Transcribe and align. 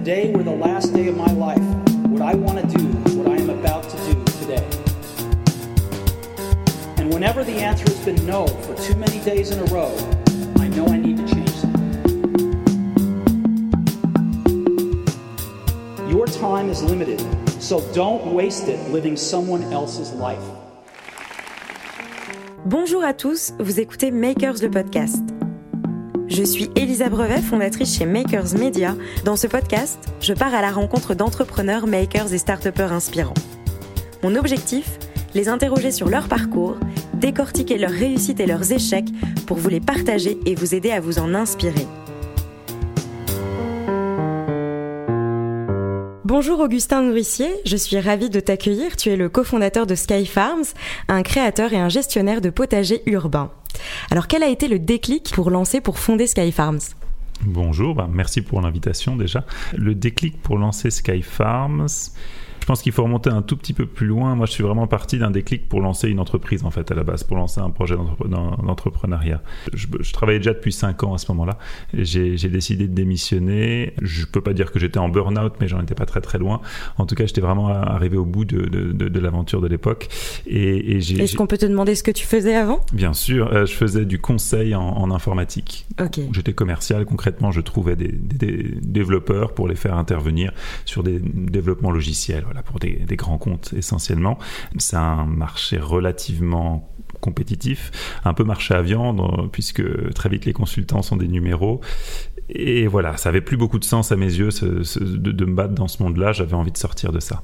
day 0.00 0.32
were 0.32 0.42
the 0.42 0.50
last 0.50 0.94
day 0.94 1.08
of 1.08 1.16
my 1.16 1.30
life, 1.32 1.62
would 2.08 2.22
I 2.22 2.34
want 2.34 2.58
to 2.58 2.78
do 2.78 2.84
what 3.18 3.28
I 3.28 3.36
am 3.36 3.50
about 3.50 3.84
to 3.84 3.96
do 3.96 4.24
today? 4.40 4.66
And 6.96 7.12
whenever 7.12 7.44
the 7.44 7.52
answer 7.52 7.84
has 7.84 8.04
been 8.04 8.24
no 8.26 8.46
for 8.46 8.74
too 8.76 8.94
many 8.96 9.20
days 9.20 9.50
in 9.50 9.58
a 9.60 9.64
row, 9.64 9.94
I 10.58 10.68
know 10.68 10.86
I 10.86 10.96
need 10.96 11.18
to 11.18 11.26
change 11.34 11.50
something. 11.50 11.80
Your 16.08 16.26
time 16.26 16.70
is 16.70 16.82
limited, 16.82 17.20
so 17.60 17.80
don't 17.92 18.32
waste 18.32 18.68
it 18.68 18.80
living 18.90 19.16
someone 19.16 19.62
else's 19.72 20.12
life. 20.12 20.42
Bonjour 22.64 23.02
à 23.04 23.12
tous, 23.12 23.52
vous 23.58 23.80
écoutez 23.80 24.10
Makers 24.10 24.62
le 24.62 24.70
podcast. 24.70 25.29
Je 26.40 26.46
suis 26.46 26.70
Elisa 26.74 27.10
Brevet, 27.10 27.42
fondatrice 27.42 27.98
chez 27.98 28.06
Makers 28.06 28.54
Media. 28.58 28.96
Dans 29.26 29.36
ce 29.36 29.46
podcast, 29.46 29.98
je 30.22 30.32
pars 30.32 30.54
à 30.54 30.62
la 30.62 30.70
rencontre 30.70 31.12
d'entrepreneurs, 31.12 31.86
makers 31.86 32.32
et 32.32 32.38
start 32.38 32.66
inspirants. 32.78 33.34
Mon 34.22 34.34
objectif 34.34 34.98
Les 35.34 35.50
interroger 35.50 35.92
sur 35.92 36.08
leur 36.08 36.28
parcours, 36.28 36.78
décortiquer 37.12 37.76
leurs 37.76 37.90
réussites 37.90 38.40
et 38.40 38.46
leurs 38.46 38.72
échecs 38.72 39.10
pour 39.46 39.58
vous 39.58 39.68
les 39.68 39.80
partager 39.80 40.38
et 40.46 40.54
vous 40.54 40.74
aider 40.74 40.92
à 40.92 41.00
vous 41.00 41.18
en 41.18 41.34
inspirer. 41.34 41.86
Bonjour 46.42 46.60
Augustin 46.60 47.02
Nourricier, 47.02 47.50
je 47.66 47.76
suis 47.76 48.00
ravie 48.00 48.30
de 48.30 48.40
t'accueillir. 48.40 48.96
Tu 48.96 49.10
es 49.10 49.16
le 49.16 49.28
cofondateur 49.28 49.86
de 49.86 49.94
Sky 49.94 50.24
Farms, 50.24 50.64
un 51.08 51.22
créateur 51.22 51.74
et 51.74 51.76
un 51.76 51.90
gestionnaire 51.90 52.40
de 52.40 52.48
potagers 52.48 53.02
urbains. 53.04 53.50
Alors 54.10 54.26
quel 54.26 54.42
a 54.42 54.48
été 54.48 54.66
le 54.66 54.78
déclic 54.78 55.32
pour 55.34 55.50
lancer, 55.50 55.82
pour 55.82 55.98
fonder 55.98 56.26
Sky 56.26 56.50
Farms? 56.50 56.80
Bonjour, 57.42 57.94
bah, 57.94 58.08
merci 58.10 58.40
pour 58.40 58.62
l'invitation 58.62 59.16
déjà. 59.16 59.44
Le 59.76 59.94
déclic 59.94 60.40
pour 60.40 60.56
lancer 60.56 60.90
Sky 60.90 61.20
Farms, 61.20 61.88
je 62.60 62.66
pense 62.66 62.82
qu'il 62.82 62.92
faut 62.92 63.02
remonter 63.02 63.30
un 63.30 63.42
tout 63.42 63.56
petit 63.56 63.72
peu 63.72 63.86
plus 63.86 64.06
loin. 64.06 64.34
Moi, 64.34 64.46
je 64.46 64.52
suis 64.52 64.62
vraiment 64.62 64.86
parti 64.86 65.18
d'un 65.18 65.30
déclic 65.30 65.68
pour 65.68 65.80
lancer 65.80 66.08
une 66.08 66.20
entreprise, 66.20 66.64
en 66.64 66.70
fait, 66.70 66.90
à 66.90 66.94
la 66.94 67.04
base, 67.04 67.24
pour 67.24 67.36
lancer 67.36 67.60
un 67.60 67.70
projet 67.70 67.96
d'entrepreneuriat. 68.26 69.42
Je, 69.72 69.86
je, 70.00 70.12
travaillais 70.12 70.38
déjà 70.38 70.52
depuis 70.52 70.72
5 70.72 71.02
ans 71.04 71.14
à 71.14 71.18
ce 71.18 71.30
moment-là. 71.32 71.58
J'ai 71.94 72.36
décidé 72.48 72.86
de 72.86 72.94
démissionner. 72.94 73.94
Je 74.02 74.24
peux 74.24 74.40
pas 74.40 74.52
dire 74.52 74.72
que 74.72 74.78
j'étais 74.78 74.98
en 74.98 75.08
burn-out, 75.08 75.54
mais 75.60 75.68
j'en 75.68 75.80
étais 75.80 75.94
pas 75.94 76.06
très 76.06 76.20
très 76.20 76.38
loin. 76.38 76.60
En 76.98 77.06
tout 77.06 77.14
cas, 77.14 77.26
j'étais 77.26 77.40
vraiment 77.40 77.68
arrivé 77.68 78.16
au 78.16 78.24
bout 78.24 78.44
de, 78.44 78.62
de, 78.62 78.92
de, 78.92 79.08
de 79.08 79.20
l'aventure 79.20 79.60
de 79.60 79.66
l'époque. 79.66 80.08
Et, 80.46 80.96
et 80.96 80.98
Est-ce 80.98 81.36
qu'on 81.36 81.46
peut 81.46 81.58
te 81.58 81.66
demander 81.66 81.94
ce 81.94 82.02
que 82.02 82.10
tu 82.10 82.26
faisais 82.26 82.54
avant? 82.54 82.80
Bien 82.92 83.14
sûr, 83.14 83.52
euh, 83.52 83.66
je 83.66 83.72
faisais 83.72 84.04
du 84.04 84.20
conseil 84.20 84.74
en, 84.74 84.82
en 84.82 85.10
informatique. 85.10 85.86
Ok. 86.00 86.20
J'étais 86.32 86.52
commercial. 86.52 87.04
Concrètement, 87.04 87.50
je 87.50 87.60
trouvais 87.60 87.96
des, 87.96 88.08
des, 88.08 88.46
des, 88.46 88.80
développeurs 88.80 89.54
pour 89.54 89.68
les 89.68 89.76
faire 89.76 89.96
intervenir 89.96 90.52
sur 90.84 91.02
des 91.02 91.20
développements 91.20 91.90
logiciels 91.90 92.44
voilà, 92.50 92.64
pour 92.64 92.80
des, 92.80 92.96
des, 93.06 93.14
grands 93.14 93.38
comptes 93.38 93.72
essentiellement. 93.74 94.36
C'est 94.76 94.96
un 94.96 95.24
marché 95.24 95.78
relativement 95.78 96.92
compétitif, 97.20 97.90
un 98.24 98.34
peu 98.34 98.44
marché 98.44 98.74
à 98.74 98.82
viande, 98.82 99.50
puisque 99.52 99.82
très 100.14 100.28
vite 100.28 100.44
les 100.44 100.52
consultants 100.52 101.02
sont 101.02 101.16
des 101.16 101.28
numéros. 101.28 101.80
Et 102.52 102.86
voilà, 102.86 103.16
ça 103.16 103.28
avait 103.28 103.40
plus 103.40 103.56
beaucoup 103.56 103.78
de 103.78 103.84
sens 103.84 104.10
à 104.12 104.16
mes 104.16 104.26
yeux 104.26 104.50
ce, 104.50 104.82
ce, 104.82 104.98
de, 104.98 105.30
de, 105.30 105.44
me 105.44 105.54
battre 105.54 105.74
dans 105.74 105.88
ce 105.88 106.02
monde-là. 106.02 106.32
J'avais 106.32 106.54
envie 106.54 106.72
de 106.72 106.76
sortir 106.76 107.12
de 107.12 107.20
ça. 107.20 107.42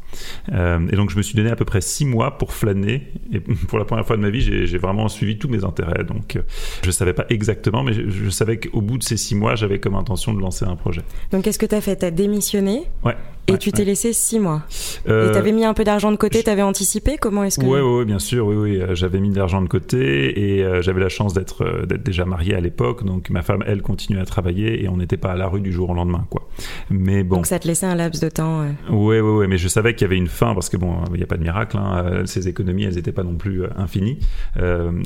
Euh, 0.52 0.80
et 0.91 0.96
donc 0.96 1.10
je 1.10 1.16
me 1.16 1.22
suis 1.22 1.36
donné 1.36 1.50
à 1.50 1.56
peu 1.56 1.64
près 1.64 1.80
six 1.80 2.05
mois 2.05 2.38
pour 2.38 2.52
flâner. 2.52 3.12
Et 3.33 3.41
pour 3.68 3.78
la 3.78 3.84
première 3.84 4.06
fois 4.06 4.16
de 4.16 4.22
ma 4.22 4.30
vie, 4.30 4.41
j'ai 4.41 4.78
vraiment 4.78 5.08
suivi 5.08 5.38
tous 5.38 5.48
mes 5.48 5.64
intérêts. 5.64 6.05
Donc 6.05 6.38
je 6.84 6.90
savais 6.90 7.12
pas 7.12 7.27
exactement, 7.28 7.83
mais 7.83 7.92
je, 7.92 8.08
je 8.11 8.30
savais 8.30 8.58
qu'au 8.58 8.80
bout 8.80 8.98
de 8.98 9.05
ces 9.05 9.16
six 9.16 9.34
mois, 9.34 9.55
j'avais 9.55 9.78
comme 9.78 9.94
intention 9.94 10.34
de 10.34 10.40
lancer 10.40 10.64
un 10.64 10.77
projet. 10.77 11.02
Donc 11.30 11.44
qu'est-ce 11.44 11.58
que 11.58 11.66
tu 11.66 11.74
as 11.74 11.80
fait? 11.80 11.96
Tu 11.96 12.05
as 12.05 12.11
démissionné 12.11 12.84
Ouais. 13.05 13.16
Et 13.48 13.52
ouais, 13.52 13.58
tu 13.58 13.70
t'es 13.70 13.80
ouais. 13.80 13.84
laissé 13.84 14.12
six 14.12 14.40
mois. 14.40 14.62
Euh, 15.08 15.28
et 15.28 15.33
tu 15.33 15.38
avais 15.38 15.52
mis 15.52 15.64
un 15.64 15.74
peu 15.74 15.84
d'argent 15.84 16.11
de 16.11 16.16
côté, 16.16 16.42
tu 16.42 16.50
avais 16.50 16.62
anticipé? 16.62 17.17
Comment 17.17 17.45
est-ce 17.45 17.61
que. 17.61 17.64
Oui, 17.64 17.78
ouais, 17.78 17.98
ouais, 17.98 18.05
bien 18.05 18.18
sûr, 18.18 18.46
oui, 18.46 18.56
oui. 18.56 18.83
J'avais 18.95 19.20
mis 19.20 19.30
de 19.30 19.39
l'argent 19.39 19.62
de 19.62 19.65
côté 19.68 20.56
et 20.56 20.64
euh, 20.64 20.82
j'avais 20.82 21.00
la 21.00 21.08
chance 21.08 21.34
d'être 21.34 21.64
euh, 21.64 21.86
déjà 21.86 22.24
marié 22.24 22.54
à 22.54 22.60
l'époque. 22.60 23.04
Donc 23.04 23.30
ma 23.30 23.42
femme, 23.42 23.62
elle, 23.66 23.82
continuait 23.82 24.20
à 24.20 24.24
travailler 24.24 24.82
et 24.82 24.88
on 24.88 24.96
n'était 24.96 25.16
pas 25.16 25.32
à 25.32 25.36
la 25.36 25.48
rue 25.48 25.60
du 25.60 25.72
jour 25.72 25.90
au 25.90 25.94
lendemain, 25.94 26.27
quoi. 26.30 26.48
Mais 26.90 27.22
bon. 27.22 27.36
Donc 27.36 27.46
ça 27.46 27.58
te 27.58 27.66
laissait 27.66 27.86
un 27.86 27.94
laps 27.94 28.22
de 28.22 28.28
temps. 28.28 28.62
Euh... 28.62 28.70
Oui, 28.90 29.20
oui, 29.20 29.30
oui. 29.38 29.46
Mais 29.48 29.58
je 29.58 29.68
savais 29.68 29.94
qu'il 29.94 30.02
y 30.02 30.06
avait 30.06 30.16
une 30.16 30.28
fin 30.28 30.54
parce 30.54 30.68
que 30.68 30.77
bon, 30.77 30.96
il 31.10 31.16
n'y 31.16 31.22
a 31.22 31.27
pas 31.27 31.36
de 31.36 31.42
miracle. 31.42 31.77
Hein. 31.77 32.22
Ces 32.27 32.48
économies, 32.48 32.84
elles 32.84 32.94
n'étaient 32.94 33.12
pas 33.12 33.24
non 33.24 33.36
plus 33.36 33.64
euh, 33.64 33.68
infinies. 33.77 34.18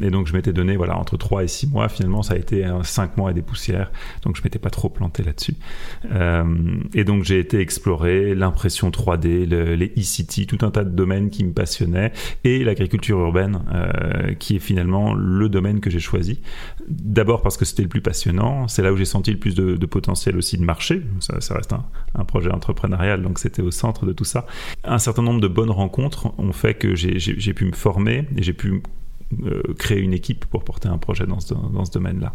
et 0.03 0.11
donc 0.11 0.27
je 0.27 0.33
m'étais 0.33 0.53
donné, 0.53 0.77
voilà, 0.77 0.97
entre 0.97 1.17
3 1.17 1.45
et 1.45 1.49
6 1.49 1.69
mois. 1.69 1.89
Finalement, 1.89 2.23
ça 2.23 2.35
a 2.35 2.37
été 2.37 2.67
5 2.83 3.17
mois 3.17 3.31
et 3.31 3.35
des 3.35 3.43
poussières. 3.43 3.91
Donc 4.23 4.37
je 4.37 4.43
m'étais 4.43 4.59
pas 4.59 4.71
trop 4.71 4.89
planté 4.89 5.23
là-dessus. 5.23 5.55
et 6.95 7.05
donc 7.05 7.25
j'ai 7.25 7.39
été 7.39 7.61
explorer 7.61 8.35
l'impression 8.35 8.91
3D, 8.91 9.49
le, 9.49 9.75
les 9.75 9.93
e-city, 9.99 10.47
tout 10.47 10.59
un 10.63 10.71
tas 10.71 10.85
de 10.85 10.91
domaines 10.91 11.31
qui 11.31 11.45
me 11.45 11.53
passionnaient, 11.53 12.13
et 12.45 12.65
l'agriculture 12.65 13.19
urbaine, 13.19 13.61
euh, 13.73 14.35
qui 14.35 14.50
est 14.57 14.61
finalement 14.61 15.15
le 15.15 15.49
domaine 15.49 15.81
que 15.81 15.91
j'ai 15.91 16.01
choisi. 16.01 16.41
D'abord 16.89 17.43
parce 17.43 17.57
que 17.57 17.65
c'était 17.65 17.83
le 17.83 17.89
plus 17.89 18.01
passionnant, 18.01 18.69
c'est 18.69 18.83
là 18.83 18.93
où 18.93 18.97
j'ai 18.97 19.05
senti 19.05 19.31
le 19.33 19.39
plus 19.39 19.55
de, 19.55 19.77
de, 19.77 19.87
potentiel 19.87 20.37
aussi 20.37 20.57
de 20.57 20.65
marché, 20.65 21.03
ça, 21.21 21.41
ça 21.41 21.55
reste 21.55 21.73
un, 21.73 21.85
un, 22.15 22.25
projet 22.25 22.51
entrepreneurial, 22.51 23.23
donc 23.23 23.39
c'était 23.39 23.63
au 23.63 23.71
centre 23.71 24.07
de 24.07 24.13
tout 24.13 24.25
ça. 24.25 24.47
Un 24.85 24.99
certain 24.99 25.23
nombre 25.23 25.41
de 25.41 25.49
bonnes 25.49 25.71
rencontres 25.71 26.33
ont 26.39 26.53
fait 26.53 26.75
que 26.75 26.95
j'ai 26.95 27.55
pu 27.55 27.65
me 27.65 27.73
former 27.73 28.27
et 28.37 28.43
j'ai 28.43 28.53
pu 28.53 28.83
euh, 29.45 29.63
créer 29.79 30.01
une 30.01 30.13
équipe 30.13 30.45
pour 30.47 30.65
porter 30.65 30.89
un 30.89 30.99
projet 30.99 31.25
dans 31.25 31.39
ce, 31.39 31.55
dans 31.55 31.85
ce 31.85 31.93
domaine-là. 31.93 32.35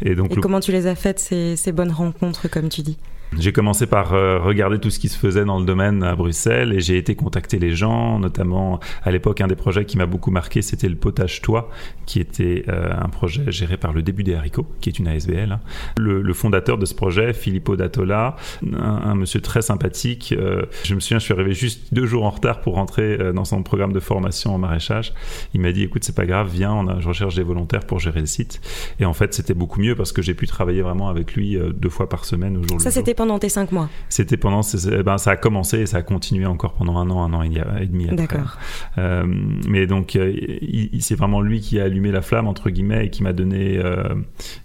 Et, 0.00 0.14
donc, 0.14 0.32
et 0.32 0.36
le... 0.36 0.40
comment 0.40 0.60
tu 0.60 0.72
les 0.72 0.86
as 0.86 0.94
faites, 0.94 1.18
ces, 1.18 1.54
ces 1.56 1.70
bonnes 1.70 1.92
rencontres, 1.92 2.48
comme 2.48 2.70
tu 2.70 2.80
dis? 2.80 2.96
J'ai 3.38 3.52
commencé 3.52 3.86
par 3.86 4.12
euh, 4.12 4.40
regarder 4.40 4.78
tout 4.78 4.90
ce 4.90 4.98
qui 4.98 5.08
se 5.08 5.16
faisait 5.16 5.44
dans 5.44 5.60
le 5.60 5.64
domaine 5.64 6.02
à 6.02 6.16
Bruxelles 6.16 6.72
et 6.72 6.80
j'ai 6.80 6.96
été 6.96 7.14
contacter 7.14 7.58
les 7.58 7.74
gens, 7.74 8.18
notamment 8.18 8.80
à 9.04 9.12
l'époque 9.12 9.40
un 9.40 9.46
des 9.46 9.54
projets 9.54 9.84
qui 9.84 9.96
m'a 9.96 10.06
beaucoup 10.06 10.32
marqué, 10.32 10.62
c'était 10.62 10.88
le 10.88 10.96
potage 10.96 11.40
toit, 11.40 11.70
qui 12.06 12.18
était 12.18 12.64
euh, 12.68 12.90
un 12.92 13.08
projet 13.08 13.50
géré 13.52 13.76
par 13.76 13.92
le 13.92 14.02
début 14.02 14.24
des 14.24 14.34
haricots, 14.34 14.66
qui 14.80 14.88
est 14.88 14.98
une 14.98 15.06
ASBL. 15.06 15.60
Le, 15.98 16.22
le, 16.22 16.34
fondateur 16.34 16.76
de 16.76 16.86
ce 16.86 16.94
projet, 16.94 17.32
Filippo 17.32 17.76
Datola, 17.76 18.34
un, 18.72 18.82
un 18.82 19.14
monsieur 19.14 19.40
très 19.40 19.62
sympathique. 19.62 20.34
Euh, 20.36 20.64
je 20.82 20.94
me 20.94 21.00
souviens, 21.00 21.18
je 21.18 21.24
suis 21.24 21.34
arrivé 21.34 21.52
juste 21.52 21.94
deux 21.94 22.06
jours 22.06 22.24
en 22.24 22.30
retard 22.30 22.60
pour 22.60 22.74
rentrer 22.74 23.32
dans 23.32 23.44
son 23.44 23.62
programme 23.62 23.92
de 23.92 24.00
formation 24.00 24.54
en 24.54 24.58
maraîchage. 24.58 25.12
Il 25.54 25.60
m'a 25.60 25.72
dit, 25.72 25.84
écoute, 25.84 26.02
c'est 26.02 26.16
pas 26.16 26.26
grave, 26.26 26.48
viens, 26.52 26.72
on 26.72 26.88
a, 26.88 27.00
je 27.00 27.06
recherche 27.06 27.36
des 27.36 27.42
volontaires 27.42 27.84
pour 27.86 28.00
gérer 28.00 28.20
le 28.20 28.26
site. 28.26 28.60
Et 28.98 29.04
en 29.04 29.12
fait, 29.12 29.34
c'était 29.34 29.54
beaucoup 29.54 29.80
mieux 29.80 29.94
parce 29.94 30.12
que 30.12 30.22
j'ai 30.22 30.34
pu 30.34 30.46
travailler 30.46 30.82
vraiment 30.82 31.08
avec 31.08 31.34
lui 31.34 31.58
deux 31.74 31.90
fois 31.90 32.08
par 32.08 32.24
semaine 32.24 32.56
au 32.56 32.62
jour 32.66 32.80
Ça, 32.80 32.90
le 32.90 32.94
jour 32.94 33.19
pendant 33.20 33.38
tes 33.38 33.50
cinq 33.50 33.70
mois 33.70 33.90
C'était 34.08 34.38
pendant, 34.38 34.62
ben, 35.04 35.18
ça 35.18 35.32
a 35.32 35.36
commencé 35.36 35.80
et 35.80 35.84
ça 35.84 35.98
a 35.98 36.02
continué 36.02 36.46
encore 36.46 36.72
pendant 36.72 36.96
un 36.96 37.10
an, 37.10 37.22
un 37.22 37.34
an 37.34 37.42
et 37.42 37.50
demi 37.84 38.04
après. 38.08 38.16
D'accord. 38.16 38.56
Euh, 38.96 39.26
mais 39.68 39.86
donc, 39.86 40.16
euh, 40.16 40.34
c'est 41.00 41.16
vraiment 41.16 41.42
lui 41.42 41.60
qui 41.60 41.78
a 41.78 41.84
allumé 41.84 42.12
la 42.12 42.22
flamme, 42.22 42.48
entre 42.48 42.70
guillemets, 42.70 43.04
et 43.04 43.10
qui 43.10 43.22
m'a 43.22 43.34
donné 43.34 43.76
euh, 43.76 44.14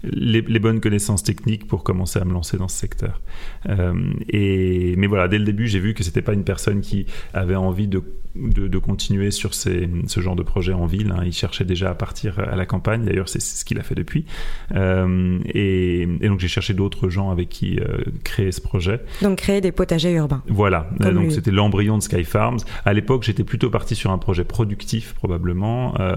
les, 0.04 0.40
les, 0.40 0.60
bonnes 0.60 0.80
connaissances 0.80 1.22
techniques 1.22 1.68
pour 1.68 1.84
commencer 1.84 2.18
à 2.18 2.24
me 2.24 2.32
lancer 2.32 2.56
dans 2.56 2.70
ce 2.70 2.78
secteur. 2.78 3.20
Euh, 3.68 4.14
et, 4.30 4.96
mais 4.96 5.08
voilà, 5.08 5.28
dès 5.28 5.38
le 5.38 5.44
début, 5.44 5.68
j'ai 5.68 5.82
vu 5.82 5.94
que 5.94 6.06
c'était 6.06 6.22
pas 6.22 6.32
une 6.32 6.46
personne 6.46 6.80
qui 6.80 7.08
avait 7.34 7.58
envie 7.58 7.90
de 7.90 8.02
de, 8.36 8.68
de, 8.68 8.78
continuer 8.78 9.32
sur 9.32 9.54
ces, 9.54 9.90
ce 10.08 10.20
genre 10.20 10.36
de 10.36 10.44
projet 10.44 10.74
en 10.74 10.86
ville. 10.86 11.12
Hein. 11.12 11.24
Il 11.26 11.34
cherchait 11.34 11.64
déjà 11.64 11.90
à 11.90 11.96
partir 11.96 12.40
à 12.40 12.56
la 12.56 12.66
campagne. 12.66 13.06
D'ailleurs, 13.06 13.30
c'est 13.30 13.40
ce 13.40 13.64
qu'il 13.66 13.80
a 13.80 13.84
fait 13.84 13.96
depuis. 13.96 14.26
Euh, 14.74 15.40
et, 15.46 16.02
et, 16.02 16.28
donc, 16.28 16.40
j'ai 16.40 16.48
cherché 16.48 16.74
d'autres 16.74 17.10
gens 17.10 17.30
avec 17.32 17.50
qui 17.50 17.80
euh, 17.80 17.98
créer 18.24 18.45
ce 18.52 18.62
projet. 18.62 19.02
Donc, 19.22 19.38
créer 19.38 19.62
des 19.62 19.72
potagers 19.72 20.14
urbains. 20.14 20.44
Voilà. 20.48 20.90
Euh, 21.02 21.12
donc, 21.12 21.32
c'était 21.32 21.52
l'embryon 21.52 21.98
de 21.98 22.04
Sky 22.04 22.24
Farms. 22.24 22.60
À 22.86 22.94
l'époque, 22.94 23.24
j'étais 23.24 23.44
plutôt 23.44 23.70
parti 23.70 23.96
sur 23.96 24.12
un 24.12 24.18
projet 24.18 24.44
productif, 24.44 25.14
probablement. 25.14 25.94
Euh, 26.00 26.16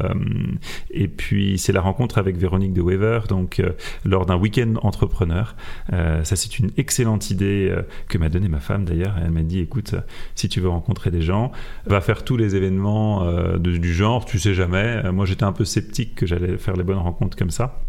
et 0.90 1.08
puis, 1.08 1.58
c'est 1.58 1.72
la 1.72 1.80
rencontre 1.80 2.18
avec 2.18 2.36
Véronique 2.36 2.72
de 2.72 2.80
Weaver, 2.80 3.20
donc 3.28 3.62
lors 4.04 4.26
d'un 4.26 4.36
week-end 4.36 4.74
entrepreneur. 4.82 5.56
ça, 5.90 6.36
c'est 6.36 6.58
une 6.58 6.70
excellente 6.76 7.30
idée 7.30 7.74
que 8.08 8.18
m'a 8.18 8.28
donnée 8.28 8.48
ma 8.48 8.60
femme, 8.60 8.84
d'ailleurs. 8.84 9.16
Elle 9.22 9.30
m'a 9.30 9.42
dit, 9.42 9.60
écoute, 9.60 9.94
si 10.34 10.48
tu 10.48 10.60
veux 10.60 10.68
rencontrer 10.68 11.10
des 11.10 11.22
gens, 11.22 11.52
va 11.86 12.00
faire 12.00 12.24
tous 12.24 12.36
les 12.36 12.56
événements 12.56 13.24
euh, 13.24 13.58
de, 13.58 13.76
du 13.76 13.92
genre, 13.92 14.24
tu 14.24 14.38
sais 14.38 14.54
jamais. 14.54 15.02
Euh, 15.04 15.12
moi, 15.12 15.26
j'étais 15.26 15.44
un 15.44 15.52
peu 15.52 15.64
sceptique 15.64 16.14
que 16.14 16.26
j'allais 16.26 16.58
faire 16.58 16.76
les 16.76 16.84
bonnes 16.84 16.98
rencontres 16.98 17.36
comme 17.36 17.50
ça. 17.50 17.80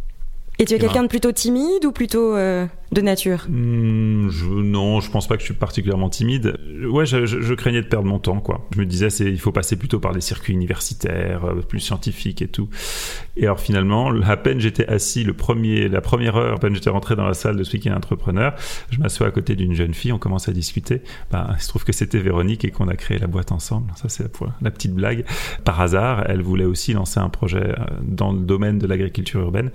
Et 0.57 0.65
tu 0.65 0.73
es 0.73 0.79
quelqu'un 0.79 0.99
ben... 0.99 1.03
de 1.03 1.07
plutôt 1.07 1.31
timide 1.31 1.85
ou 1.85 1.91
plutôt 1.91 2.35
euh, 2.35 2.65
de 2.91 3.01
nature 3.01 3.45
mmh, 3.47 4.29
je, 4.29 4.45
Non, 4.45 4.99
je 4.99 5.11
pense 5.11 5.27
pas 5.27 5.35
que 5.35 5.41
je 5.41 5.45
suis 5.45 5.53
particulièrement 5.53 6.09
timide. 6.09 6.57
Ouais, 6.89 7.05
je, 7.05 7.53
craignais 7.53 7.81
de 7.81 7.87
perdre 7.87 8.07
mon 8.07 8.19
temps, 8.19 8.39
quoi. 8.39 8.67
Je 8.73 8.79
me 8.79 8.85
disais, 8.85 9.09
c'est, 9.09 9.25
il 9.25 9.39
faut 9.39 9.51
passer 9.51 9.75
plutôt 9.75 9.99
par 9.99 10.11
les 10.11 10.21
circuits 10.21 10.53
universitaires, 10.53 11.45
euh, 11.45 11.61
plus 11.61 11.79
scientifiques 11.79 12.41
et 12.41 12.47
tout. 12.47 12.69
Et 13.37 13.45
alors 13.45 13.59
finalement, 13.59 14.11
à 14.23 14.37
peine 14.37 14.59
j'étais 14.59 14.87
assis, 14.87 15.23
le 15.23 15.33
premier, 15.33 15.87
la 15.87 16.01
première 16.01 16.35
heure, 16.35 16.55
à 16.55 16.57
peine 16.57 16.73
j'étais 16.73 16.89
rentré 16.89 17.15
dans 17.15 17.25
la 17.25 17.33
salle 17.33 17.57
de 17.57 17.63
ce 17.63 17.73
week-end 17.73 17.93
entrepreneur, 17.93 18.55
je 18.89 18.99
m'assois 18.99 19.27
à 19.27 19.31
côté 19.31 19.55
d'une 19.55 19.73
jeune 19.73 19.93
fille, 19.93 20.11
on 20.11 20.17
commence 20.17 20.49
à 20.49 20.51
discuter. 20.51 21.01
Ben, 21.31 21.47
il 21.55 21.61
se 21.61 21.67
trouve 21.67 21.83
que 21.83 21.93
c'était 21.93 22.19
Véronique 22.19 22.65
et 22.65 22.71
qu'on 22.71 22.87
a 22.87 22.95
créé 22.95 23.17
la 23.17 23.27
boîte 23.27 23.51
ensemble. 23.51 23.91
Ça, 23.95 24.09
c'est 24.09 24.23
la, 24.61 24.71
petite 24.71 24.93
blague. 24.93 25.25
Par 25.63 25.79
hasard, 25.79 26.25
elle 26.27 26.41
voulait 26.41 26.65
aussi 26.65 26.93
lancer 26.93 27.19
un 27.19 27.29
projet 27.29 27.75
dans 28.01 28.31
le 28.31 28.39
domaine 28.39 28.79
de 28.79 28.87
l'agriculture 28.87 29.41
urbaine. 29.41 29.71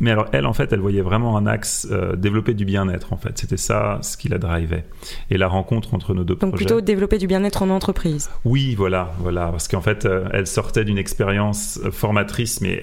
Mais 0.00 0.10
alors 0.10 0.26
elle, 0.32 0.46
en 0.46 0.52
fait, 0.52 0.72
elle 0.72 0.80
voyait 0.80 1.02
vraiment 1.02 1.36
un 1.36 1.46
axe 1.46 1.86
euh, 1.90 2.16
développer 2.44 2.54
du 2.54 2.64
bien-être 2.64 3.12
en 3.12 3.16
fait. 3.16 3.38
C'était 3.38 3.56
ça 3.56 3.98
ce 4.02 4.16
qui 4.16 4.28
la 4.28 4.38
drivait. 4.38 4.84
Et 5.30 5.38
la 5.38 5.48
rencontre 5.48 5.94
entre 5.94 6.14
nos 6.14 6.24
deux 6.24 6.34
Donc 6.34 6.50
projets. 6.50 6.64
plutôt 6.66 6.80
développer 6.80 7.18
du 7.18 7.26
bien-être 7.26 7.62
en 7.62 7.70
entreprise. 7.70 8.30
Oui, 8.44 8.74
voilà, 8.74 9.12
voilà, 9.18 9.48
parce 9.48 9.68
qu'en 9.68 9.80
fait, 9.80 10.04
euh, 10.04 10.28
elle 10.32 10.46
sortait 10.46 10.84
d'une 10.84 10.98
expérience 10.98 11.80
euh, 11.84 11.90
formatrice, 11.90 12.60
mais 12.60 12.82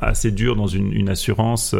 assez 0.00 0.30
dure 0.30 0.56
dans 0.56 0.66
une, 0.66 0.92
une 0.92 1.08
assurance, 1.08 1.74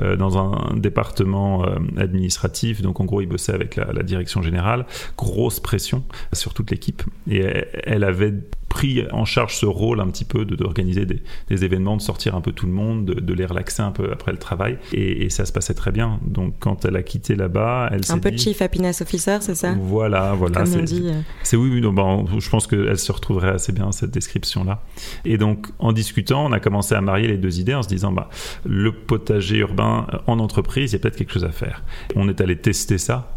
euh, 0.00 0.16
dans 0.16 0.38
un 0.38 0.76
département 0.76 1.64
euh, 1.64 1.76
administratif. 1.96 2.82
Donc 2.82 3.00
en 3.00 3.04
gros, 3.04 3.20
il 3.20 3.26
bossait 3.26 3.52
avec 3.52 3.76
la, 3.76 3.92
la 3.92 4.02
direction 4.02 4.42
générale. 4.42 4.86
Grosse 5.16 5.60
pression 5.60 6.02
sur 6.32 6.54
toute 6.54 6.70
l'équipe, 6.70 7.02
et 7.30 7.44
elle 7.84 8.04
avait 8.04 8.34
pris 8.76 9.04
en 9.12 9.24
charge 9.24 9.54
ce 9.56 9.64
rôle 9.66 10.00
un 10.00 10.08
petit 10.08 10.24
peu 10.26 10.44
de 10.44 10.54
d'organiser 10.54 11.06
des, 11.06 11.22
des 11.48 11.64
événements, 11.64 11.96
de 11.96 12.02
sortir 12.02 12.34
un 12.34 12.42
peu 12.42 12.52
tout 12.52 12.66
le 12.66 12.72
monde, 12.72 13.06
de, 13.06 13.14
de 13.28 13.32
les 13.34 13.46
relaxer 13.46 13.82
un 13.82 13.90
peu 13.90 14.12
après 14.12 14.32
le 14.32 14.38
travail, 14.38 14.78
et, 14.92 15.24
et 15.24 15.30
ça 15.30 15.44
se 15.46 15.52
passait 15.52 15.72
très 15.82 15.92
bien. 15.92 16.20
Donc 16.26 16.54
quand 16.58 16.84
elle 16.84 16.96
a 16.96 17.02
quitté 17.02 17.36
là-bas, 17.36 17.88
elle 17.92 18.04
s'est 18.04 18.12
Un 18.12 18.18
peu 18.18 18.30
dit, 18.30 18.36
de 18.36 18.40
chief 18.40 18.60
happiness 18.60 19.00
officer, 19.00 19.38
c'est 19.40 19.54
ça? 19.54 19.74
Voilà, 19.80 20.34
voilà. 20.34 20.66
C'est- 20.66 20.92
euh. 20.92 21.20
c'est 21.42 21.56
oui, 21.56 21.70
oui, 21.72 21.80
non, 21.80 21.92
bon, 21.92 22.26
je 22.38 22.50
pense 22.50 22.66
qu'elle 22.66 22.98
se 22.98 23.12
retrouverait 23.12 23.50
assez 23.50 23.72
bien 23.72 23.92
cette 23.92 24.10
description-là. 24.10 24.82
Et 25.24 25.38
donc, 25.38 25.68
en 25.78 25.92
discutant, 25.92 26.44
on 26.46 26.52
a 26.52 26.60
commencé 26.60 26.94
à 26.94 27.00
marier 27.00 27.28
les 27.28 27.38
deux 27.38 27.58
idées 27.60 27.74
en 27.74 27.82
se 27.82 27.88
disant, 27.88 28.12
bah, 28.12 28.28
le 28.64 28.92
potager 28.92 29.56
urbain 29.58 30.06
en 30.26 30.38
entreprise, 30.38 30.92
il 30.92 30.96
y 30.96 30.96
a 30.96 30.98
peut-être 31.00 31.16
quelque 31.16 31.32
chose 31.32 31.44
à 31.44 31.50
faire. 31.52 31.82
On 32.14 32.28
est 32.28 32.40
allé 32.40 32.56
tester 32.56 32.98
ça, 32.98 33.36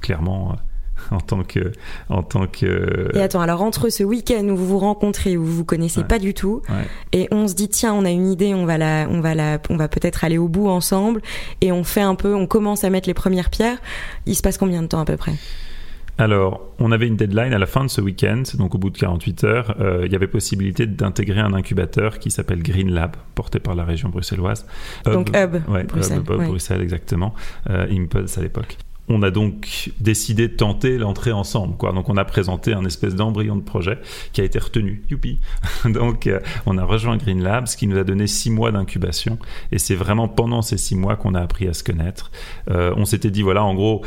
clairement, 0.00 0.52
euh, 0.52 0.54
en 1.10 1.20
tant 1.20 1.42
que, 1.42 1.72
en 2.08 2.22
tant 2.22 2.46
que. 2.46 3.10
Et 3.14 3.20
attends, 3.20 3.40
alors 3.40 3.62
entre 3.62 3.88
ce 3.88 4.02
week-end 4.02 4.44
où 4.48 4.56
vous 4.56 4.66
vous 4.66 4.78
rencontrez, 4.78 5.36
où 5.36 5.44
vous 5.44 5.52
vous 5.56 5.64
connaissez 5.64 6.00
Ouais. 6.00 6.06
pas 6.06 6.18
du 6.18 6.34
tout, 6.34 6.62
Ouais. 6.68 6.84
et 7.12 7.28
on 7.30 7.46
se 7.48 7.54
dit 7.54 7.68
tiens, 7.68 7.94
on 7.94 8.04
a 8.04 8.10
une 8.10 8.26
idée, 8.30 8.54
on 8.54 8.66
va 8.66 8.78
la, 8.78 9.06
on 9.10 9.20
va 9.20 9.34
la, 9.34 9.58
on 9.70 9.76
va 9.76 9.88
peut-être 9.88 10.24
aller 10.24 10.38
au 10.38 10.48
bout 10.48 10.68
ensemble, 10.68 11.20
et 11.60 11.72
on 11.72 11.84
fait 11.84 12.00
un 12.02 12.14
peu, 12.14 12.34
on 12.34 12.46
commence 12.46 12.84
à 12.84 12.90
mettre 12.90 13.08
les 13.08 13.14
premières 13.14 13.50
pierres. 13.50 13.78
Il 14.26 14.34
se 14.34 14.42
passe 14.42 14.58
combien 14.58 14.82
de 14.82 14.86
temps 14.88 15.00
à 15.00 15.04
peu 15.04 15.16
près? 15.16 15.32
Alors, 16.16 16.60
on 16.78 16.92
avait 16.92 17.08
une 17.08 17.16
deadline 17.16 17.52
à 17.52 17.58
la 17.58 17.66
fin 17.66 17.82
de 17.82 17.90
ce 17.90 18.00
week-end, 18.00 18.44
donc 18.56 18.76
au 18.76 18.78
bout 18.78 18.90
de 18.90 18.96
48 18.98 19.42
heures, 19.44 19.74
euh, 19.80 20.02
il 20.06 20.12
y 20.12 20.14
avait 20.14 20.28
possibilité 20.28 20.86
d'intégrer 20.86 21.40
un 21.40 21.52
incubateur 21.54 22.20
qui 22.20 22.30
s'appelle 22.30 22.62
Green 22.62 22.88
Lab, 22.92 23.16
porté 23.34 23.58
par 23.58 23.74
la 23.74 23.84
région 23.84 24.10
bruxelloise. 24.10 24.64
Donc 25.06 25.30
Hub, 25.36 25.56
ouais, 25.68 25.82
Bruxelles, 25.82 26.18
Hub, 26.20 26.30
Hub, 26.30 26.38
ouais. 26.38 26.46
Bruxelles, 26.46 26.82
exactement. 26.82 27.34
Euh, 27.68 27.86
Impulse 27.90 28.38
à 28.38 28.42
l'époque. 28.42 28.78
On 29.08 29.22
a 29.22 29.30
donc 29.30 29.90
décidé 30.00 30.48
de 30.48 30.54
tenter 30.54 30.96
l'entrée 30.96 31.32
ensemble, 31.32 31.76
quoi. 31.76 31.92
Donc 31.92 32.08
on 32.08 32.16
a 32.16 32.24
présenté 32.24 32.72
un 32.72 32.84
espèce 32.84 33.14
d'embryon 33.14 33.56
de 33.56 33.62
projet 33.62 33.98
qui 34.32 34.40
a 34.40 34.44
été 34.44 34.58
retenu. 34.58 35.02
Youpi. 35.10 35.40
donc 35.84 36.26
euh, 36.26 36.40
on 36.66 36.78
a 36.78 36.84
rejoint 36.84 37.16
Green 37.16 37.42
Lab, 37.42 37.66
ce 37.66 37.76
qui 37.76 37.86
nous 37.86 37.98
a 37.98 38.04
donné 38.04 38.26
six 38.26 38.50
mois 38.50 38.72
d'incubation. 38.72 39.38
Et 39.72 39.78
c'est 39.78 39.94
vraiment 39.94 40.28
pendant 40.28 40.62
ces 40.62 40.78
six 40.78 40.96
mois 40.96 41.16
qu'on 41.16 41.34
a 41.34 41.40
appris 41.40 41.68
à 41.68 41.74
se 41.74 41.84
connaître. 41.84 42.30
Euh, 42.70 42.94
on 42.96 43.04
s'était 43.04 43.30
dit 43.30 43.42
voilà, 43.42 43.62
en 43.62 43.74
gros, 43.74 44.02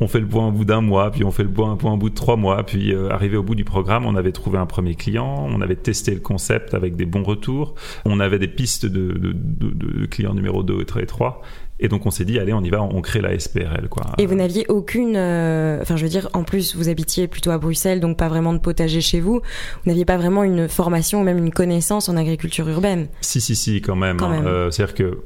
on 0.00 0.06
fait 0.06 0.20
le 0.20 0.28
point 0.28 0.46
au 0.46 0.52
bout 0.52 0.64
d'un 0.64 0.80
mois, 0.80 1.10
puis 1.10 1.24
on 1.24 1.32
fait 1.32 1.42
le 1.42 1.50
point, 1.50 1.72
au 1.72 1.96
bout 1.96 2.10
de 2.10 2.14
trois 2.14 2.36
mois, 2.36 2.64
puis 2.64 2.94
euh, 2.94 3.10
arrivé 3.10 3.36
au 3.36 3.42
bout 3.42 3.56
du 3.56 3.64
programme, 3.64 4.06
on 4.06 4.14
avait 4.14 4.30
trouvé 4.30 4.58
un 4.58 4.66
premier 4.66 4.94
client, 4.94 5.46
on 5.48 5.60
avait 5.60 5.74
testé 5.74 6.14
le 6.14 6.20
concept 6.20 6.74
avec 6.74 6.94
des 6.94 7.04
bons 7.04 7.24
retours, 7.24 7.74
on 8.04 8.20
avait 8.20 8.38
des 8.38 8.46
pistes 8.46 8.86
de 8.86 10.06
clients 10.06 10.34
numéro 10.34 10.62
2 10.62 10.82
et 10.82 11.06
3, 11.06 11.42
et 11.80 11.88
donc 11.88 12.06
on 12.06 12.10
s'est 12.10 12.24
dit, 12.24 12.38
allez, 12.38 12.52
on 12.52 12.62
y 12.62 12.70
va, 12.70 12.82
on 12.82 13.00
crée 13.00 13.20
la 13.20 13.38
SPRL. 13.38 13.88
Quoi. 13.88 14.02
Et 14.18 14.26
vous 14.26 14.34
n'aviez 14.34 14.66
aucune, 14.68 15.16
euh, 15.16 15.78
enfin 15.80 15.96
je 15.96 16.02
veux 16.02 16.08
dire, 16.08 16.28
en 16.32 16.44
plus 16.44 16.74
vous 16.74 16.88
habitiez 16.88 17.28
plutôt 17.28 17.50
à 17.50 17.58
Bruxelles, 17.58 18.00
donc 18.00 18.16
pas 18.16 18.28
vraiment 18.28 18.52
de 18.52 18.58
potager 18.58 19.00
chez 19.00 19.20
vous. 19.20 19.40
Vous 19.40 19.90
n'aviez 19.90 20.04
pas 20.04 20.16
vraiment 20.16 20.42
une 20.42 20.68
formation 20.68 21.20
ou 21.20 21.24
même 21.24 21.38
une 21.38 21.52
connaissance 21.52 22.08
en 22.08 22.16
agriculture 22.16 22.68
urbaine. 22.68 23.08
Si, 23.20 23.40
si, 23.40 23.54
si, 23.56 23.80
quand 23.80 23.96
même. 23.96 24.16
Quand 24.16 24.26
hein. 24.26 24.40
même. 24.40 24.46
Euh, 24.46 24.70
C'est-à-dire 24.70 24.94
que 24.94 25.18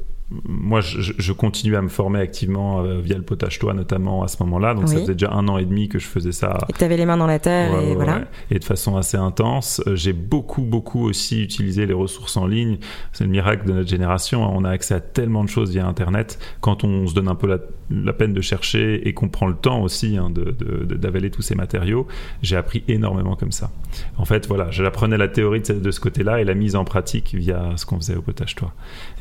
moi, 0.45 0.81
je, 0.81 0.99
je 1.17 1.33
continue 1.33 1.75
à 1.75 1.81
me 1.81 1.89
former 1.89 2.19
activement 2.19 2.81
euh, 2.81 2.99
via 2.99 3.15
le 3.17 3.23
potage 3.23 3.59
toi 3.59 3.73
notamment 3.73 4.23
à 4.23 4.27
ce 4.27 4.41
moment-là. 4.43 4.73
Donc 4.73 4.87
ça 4.89 4.95
faisait 4.97 5.13
déjà 5.13 5.31
un 5.31 5.47
an 5.47 5.57
et 5.57 5.65
demi 5.65 5.89
que 5.89 5.99
je 5.99 6.05
faisais 6.07 6.31
ça 6.31 6.57
Et 6.69 6.73
que 6.73 6.77
t'avais 6.77 6.97
les 6.97 7.05
mains 7.05 7.17
dans 7.17 7.27
la 7.27 7.39
terre 7.39 7.71
Ouais, 7.73 7.83
et 7.85 7.89
ouais, 7.89 7.95
voilà. 7.95 8.15
ouais. 8.17 8.23
Et 8.51 8.59
de 8.59 8.63
façon 8.63 8.97
assez 8.97 9.17
intense. 9.17 9.81
Euh, 9.87 9.95
J'ai 9.95 10.13
beaucoup, 10.13 10.63
beaucoup 10.63 11.03
aussi 11.07 11.41
utilisé 11.43 11.85
les 11.85 11.93
ressources 11.93 12.37
en 12.37 12.47
ligne. 12.47 12.77
C'est 13.11 13.23
le 13.25 13.29
miracle 13.29 13.67
de 13.67 13.73
notre 13.73 13.89
génération. 13.89 14.43
hein. 14.45 14.51
On 14.53 14.63
a 14.63 14.69
accès 14.69 14.93
à 14.95 14.99
tellement 14.99 15.43
de 15.43 15.49
choses 15.49 15.71
via 15.71 15.85
Internet. 15.87 16.39
Quand 16.61 16.83
on 16.83 17.05
se 17.07 17.13
donne 17.13 17.27
un 17.27 17.35
peu 17.35 17.47
la, 17.47 17.57
la 18.03 18.13
peine 18.13 18.33
de 18.33 18.41
chercher 18.41 19.07
et 19.07 19.13
qu'on 19.13 19.29
prend 19.29 19.47
le 19.47 19.55
temps 19.55 19.81
aussi 19.81 20.17
hein, 20.17 20.31
d'avaler 20.31 21.29
tous 21.29 21.41
ces 21.41 21.55
matériaux, 21.55 22.07
j'ai 22.41 22.55
appris 22.55 22.83
énormément 22.87 23.35
comme 23.35 23.51
ça. 23.51 23.71
En 24.17 24.25
fait, 24.25 24.47
voilà, 24.47 24.71
j'apprenais 24.71 25.17
la 25.17 25.27
théorie 25.27 25.61
de 25.61 25.65
ce, 25.65 25.73
de 25.73 25.91
ce 25.91 25.99
côté-là 25.99 26.41
et 26.41 26.43
la 26.43 26.53
mise 26.55 26.75
en 26.75 26.83
pratique 26.85 27.35
via 27.35 27.73
ce 27.75 27.85
qu'on 27.85 27.97
faisait 27.97 28.15
au 28.15 28.21
potage 28.21 28.55
toi. 28.55 28.73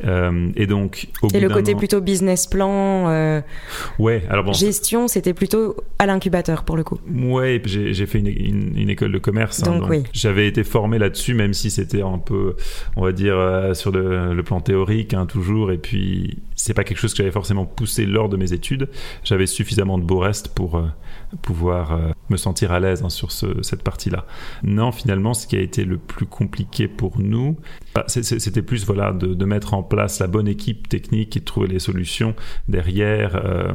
Euh, 0.04 0.48
et 0.56 0.66
donc, 0.66 1.08
au 1.22 1.28
Et 1.28 1.32
bout 1.34 1.40
le 1.40 1.48
côté 1.50 1.74
an- 1.74 1.78
plutôt 1.78 2.00
business 2.00 2.46
plan, 2.46 3.08
euh, 3.10 3.40
Ouais, 3.98 4.22
alors 4.30 4.44
bon, 4.44 4.52
gestion, 4.52 5.08
c'était 5.08 5.34
plutôt 5.34 5.76
à 5.98 6.06
l'incubateur 6.06 6.64
pour 6.64 6.76
le 6.76 6.84
coup. 6.84 6.98
Ouais, 7.12 7.60
j'ai 7.66 8.06
fait 8.06 8.18
une, 8.20 8.28
une- 8.28 8.78
une 8.78 8.88
école 8.90 9.12
de 9.12 9.18
commerce. 9.18 9.62
hein, 9.66 9.78
Donc, 9.78 9.90
oui. 9.90 10.02
J'avais 10.12 10.46
été 10.46 10.64
formé 10.64 10.98
là-dessus, 10.98 11.34
même 11.34 11.52
si 11.54 11.70
c'était 11.70 12.02
un 12.02 12.18
peu, 12.18 12.56
on 12.96 13.02
va 13.02 13.12
dire, 13.12 13.36
euh, 13.36 13.74
sur 13.74 13.90
le, 13.92 14.32
le 14.34 14.42
plan 14.42 14.60
théorique, 14.60 15.14
hein, 15.14 15.26
toujours. 15.26 15.72
Et 15.72 15.78
puis, 15.78 16.38
c'est 16.62 16.74
pas 16.74 16.84
quelque 16.84 16.98
chose 16.98 17.12
que 17.12 17.18
j'avais 17.18 17.32
forcément 17.32 17.66
poussé 17.66 18.06
lors 18.06 18.28
de 18.28 18.36
mes 18.36 18.52
études. 18.52 18.88
J'avais 19.24 19.46
suffisamment 19.46 19.98
de 19.98 20.04
beaux 20.04 20.20
restes 20.20 20.46
pour 20.46 20.76
euh, 20.76 20.86
pouvoir 21.42 21.92
euh, 21.92 22.10
me 22.30 22.36
sentir 22.36 22.70
à 22.70 22.78
l'aise 22.78 23.02
hein, 23.02 23.08
sur 23.08 23.32
ce- 23.32 23.62
cette 23.62 23.82
partie-là. 23.82 24.26
Non, 24.62 24.92
finalement, 24.92 25.34
ce 25.34 25.48
qui 25.48 25.56
a 25.56 25.60
été 25.60 25.84
le 25.84 25.98
plus 25.98 26.24
compliqué 26.24 26.86
pour 26.86 27.18
nous, 27.18 27.56
bah, 27.96 28.04
c'était 28.06 28.62
plus 28.62 28.86
voilà, 28.86 29.10
de, 29.12 29.44
mettre 29.44 29.74
en 29.74 29.82
place 29.82 30.20
la 30.20 30.28
bonne 30.28 30.46
équipe 30.46 30.88
technique 30.88 31.36
et 31.36 31.40
de 31.40 31.44
trouver 31.44 31.66
les 31.66 31.80
solutions 31.80 32.36
derrière 32.68 33.34
euh, 33.34 33.72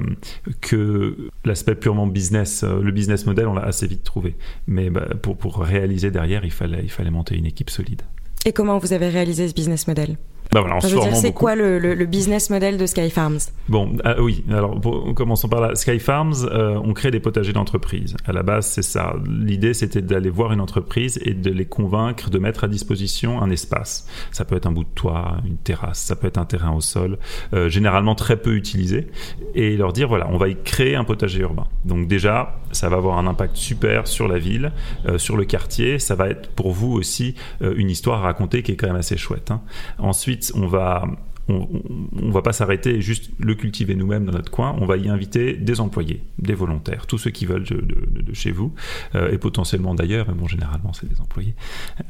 que 0.62 1.30
l'aspect 1.44 1.75
purement 1.75 2.07
business. 2.07 2.63
Le 2.63 2.92
business 2.92 3.25
model, 3.25 3.48
on 3.48 3.54
l'a 3.54 3.63
assez 3.63 3.86
vite 3.86 4.06
trouvé. 4.06 4.38
Mais 4.66 4.89
bah, 4.89 5.07
pour, 5.22 5.57
réaliser 5.57 6.10
derrière, 6.10 6.45
il 6.45 6.51
fallait 6.51 7.12
monter 7.12 7.36
une 7.36 7.45
équipe 7.45 7.69
solide. 7.69 8.04
Et 8.45 8.54
comment 8.54 8.78
vous 8.78 8.94
avez 8.94 9.10
réalisé 9.10 9.50
ce 9.50 9.54
business 9.54 9.88
model? 9.88 10.16
Bah 10.54 10.62
voilà, 10.62 10.78
Enfin, 10.78 10.88
se 10.88 11.16
c'est 11.22 11.34
quoi 11.34 11.56
le, 11.56 11.78
le- 11.78 11.94
le 11.94 12.06
business 12.06 12.50
model 12.50 12.78
de 12.78 12.86
Sky 12.86 13.10
Farms 13.10 13.38
Bon, 13.68 13.98
ah 14.06 14.22
oui, 14.22 14.46
alors 14.50 14.80
pour- 14.80 15.14
commençons 15.14 15.50
par 15.50 15.60
là. 15.62 15.76
Sky 15.76 16.00
Farms, 16.00 16.34
euh, 16.50 16.80
on 16.84 16.94
crée 16.94 17.12
des 17.12 17.20
potagers 17.20 17.52
d'entreprise. 17.54 18.16
À 18.26 18.32
la 18.32 18.44
base, 18.44 18.66
c'est 18.68 18.82
ça. 18.82 19.16
L'idée, 19.28 19.74
c'était 19.74 20.02
d'aller 20.02 20.30
voir 20.30 20.54
une 20.54 20.62
entreprise 20.62 21.20
et 21.24 21.34
de 21.34 21.52
les 21.52 21.66
convaincre 21.66 22.30
de 22.30 22.40
mettre 22.40 22.64
à 22.64 22.68
disposition 22.68 23.42
un 23.42 23.50
espace. 23.50 24.08
Ça 24.32 24.46
peut 24.46 24.56
être 24.56 24.68
un 24.68 24.72
bout 24.72 24.84
de 24.86 24.90
toit, 24.96 25.38
une 25.46 25.58
terrasse, 25.58 26.00
ça 26.00 26.16
peut 26.16 26.28
être 26.28 26.38
un 26.38 26.46
terrain 26.46 26.72
au 26.72 26.82
sol, 26.82 27.18
euh, 27.54 27.68
généralement 27.70 28.16
très 28.16 28.38
peu 28.38 28.56
utilisé, 28.56 29.08
et 29.54 29.76
leur 29.76 29.92
dire 29.92 30.08
voilà, 30.08 30.28
on 30.32 30.38
va 30.38 30.48
y 30.48 30.56
créer 30.56 30.96
un 30.96 31.04
potager 31.04 31.42
urbain. 31.42 31.68
Donc 31.86 32.08
déjà, 32.08 32.56
ça 32.72 32.88
va 32.89 32.98
avoir 32.98 33.18
un 33.18 33.27
impact 33.27 33.56
super 33.58 34.08
sur 34.08 34.27
la 34.27 34.39
ville, 34.39 34.72
euh, 35.08 35.18
sur 35.18 35.36
le 35.36 35.44
quartier. 35.46 36.00
Ça 36.00 36.16
va 36.16 36.30
être 36.30 36.50
pour 36.51 36.72
vous 36.72 36.94
aussi 36.94 37.36
une 37.62 37.89
histoire 37.89 38.20
à 38.20 38.22
raconter 38.24 38.63
qui 38.63 38.72
est 38.72 38.75
quand 38.75 38.88
même 38.88 38.96
assez 38.96 39.18
chouette. 39.18 39.51
hein. 39.51 39.62
Ensuite, 39.98 40.37
on 40.56 40.67
va 40.67 41.06
on, 41.50 42.29
va 42.32 42.41
pas 42.41 42.53
s'arrêter 42.53 42.96
et 42.96 43.01
juste 43.01 43.32
le 43.39 43.56
cultiver 43.56 43.96
nous-mêmes 43.96 44.25
dans 44.25 44.34
notre 44.34 44.51
coin. 44.51 44.75
On 44.79 44.86
va 44.86 44.98
y 44.98 45.08
inviter 45.08 45.53
des 45.53 45.79
employés, 45.79 46.22
des 46.39 46.53
volontaires, 46.53 47.08
tous 47.08 47.17
ceux 47.17 47.32
qui 47.32 47.46
veulent 47.46 47.63
de 47.63 48.34
chez 48.34 48.51
vous 48.51 48.74
euh, 49.15 49.32
et 49.32 49.38
potentiellement 49.38 49.96
d'ailleurs, 49.96 50.27
mais 50.27 50.34
bon, 50.34 50.48
généralement 50.48 50.94
c'est 50.94 51.08
des 51.08 51.22
employés. 51.22 51.56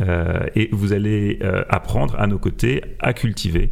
Euh, 0.02 0.40
et 0.56 0.70
vous 0.72 0.94
allez 0.94 1.40
euh, 1.42 1.64
apprendre 1.70 2.16
à 2.20 2.28
nos 2.28 2.40
côtés 2.40 2.82
à 3.00 3.14
cultiver. 3.14 3.72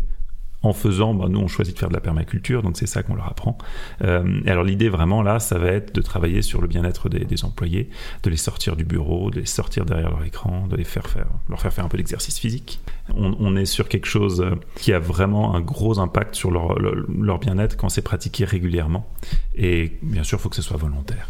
En 0.66 0.74
faisant, 0.74 1.14
ben, 1.14 1.30
nous 1.30 1.40
on 1.40 1.48
choisit 1.48 1.76
de 1.76 1.80
faire 1.80 1.90
de 1.90 1.94
la 1.94 2.00
permaculture, 2.00 2.64
donc 2.64 2.76
c'est 2.76 2.88
ça 2.88 3.04
qu'on 3.04 3.14
leur 3.14 3.28
apprend. 3.28 3.56
Euh, 4.02 4.42
alors 4.48 4.64
l'idée 4.64 4.90
vraiment 4.90 5.22
là, 5.22 5.38
ça 5.38 5.60
va 5.60 5.68
être 5.68 5.94
de 5.94 6.02
travailler 6.02 6.42
sur 6.42 6.60
le 6.60 6.68
bien-être 6.68 7.08
des, 7.08 7.46
employés, 7.46 7.92
de 8.24 8.32
les 8.32 8.36
sortir 8.38 8.76
du 8.76 8.84
bureau, 8.84 9.30
de 9.30 9.42
les 9.42 9.46
sortir 9.46 9.86
derrière 9.86 10.10
leur 10.10 10.24
écran, 10.24 10.66
de 10.66 10.76
les 10.76 10.84
faire 10.84 11.08
faire, 11.08 11.28
leur 11.50 11.62
faire 11.62 11.72
faire 11.72 11.86
un 11.86 11.88
peu 11.88 11.98
d'exercice 11.98 12.40
physique. 12.40 12.80
On, 13.16 13.56
est 13.56 13.66
sur 13.66 13.88
quelque 13.88 14.08
chose 14.08 14.42
euh, 14.42 14.56
qui 14.76 14.92
a 14.92 14.98
vraiment 14.98 15.54
un 15.54 15.62
gros 15.62 16.00
impact 16.00 16.34
sur 16.34 16.50
leur, 16.50 16.80
leur, 16.80 16.96
leur 17.08 17.38
bien-être 17.38 17.78
quand 17.78 17.90
c'est 17.90 18.02
pratiqué 18.02 18.44
régulièrement. 18.44 19.08
Et 19.54 19.98
bien 20.02 20.24
sûr, 20.24 20.40
il 20.40 20.42
faut 20.42 20.50
que 20.50 20.56
ce 20.56 20.64
soit 20.64 20.78
volontaire. 20.78 21.28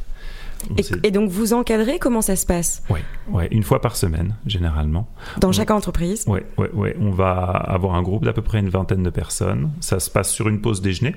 Et, 1.04 1.12
donc 1.12 1.30
vous 1.30 1.54
encadrez? 1.54 2.00
Comment 2.00 2.22
ça 2.22 2.36
se 2.36 2.46
passe? 2.46 2.84
Ouais, 3.30 3.48
une 3.52 3.64
fois 3.64 3.82
par 3.82 3.96
semaine, 3.96 4.36
généralement. 4.46 5.08
dans 5.40 5.52
chaque 5.52 5.72
entreprise? 5.72 6.26
Ouais, 6.28 6.46
ouais. 6.58 6.96
On 7.00 7.12
va 7.12 7.34
avoir 7.34 7.96
un 7.96 8.02
groupe 8.02 8.26
d'à 8.26 8.34
peu 8.34 8.42
près 8.42 8.60
une 8.60 8.70
vingtaine 8.70 9.04
de 9.04 9.10
personnes. 9.10 9.72
Ça 9.80 10.00
se 10.00 10.10
passe 10.10 10.32
sur 10.32 10.48
une 10.48 10.62
pause 10.62 10.82
déjeuner, 10.82 11.16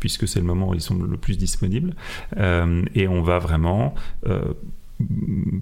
puisque 0.00 0.28
c'est 0.28 0.40
le 0.40 0.46
moment 0.46 0.68
où 0.68 0.74
ils 0.74 0.80
sont 0.80 0.96
le 0.96 1.16
plus 1.16 1.36
disponibles. 1.36 1.94
Euh, 2.36 2.82
et 2.94 3.08
on 3.08 3.22
va 3.22 3.38
vraiment, 3.38 3.94
euh, 4.26 4.54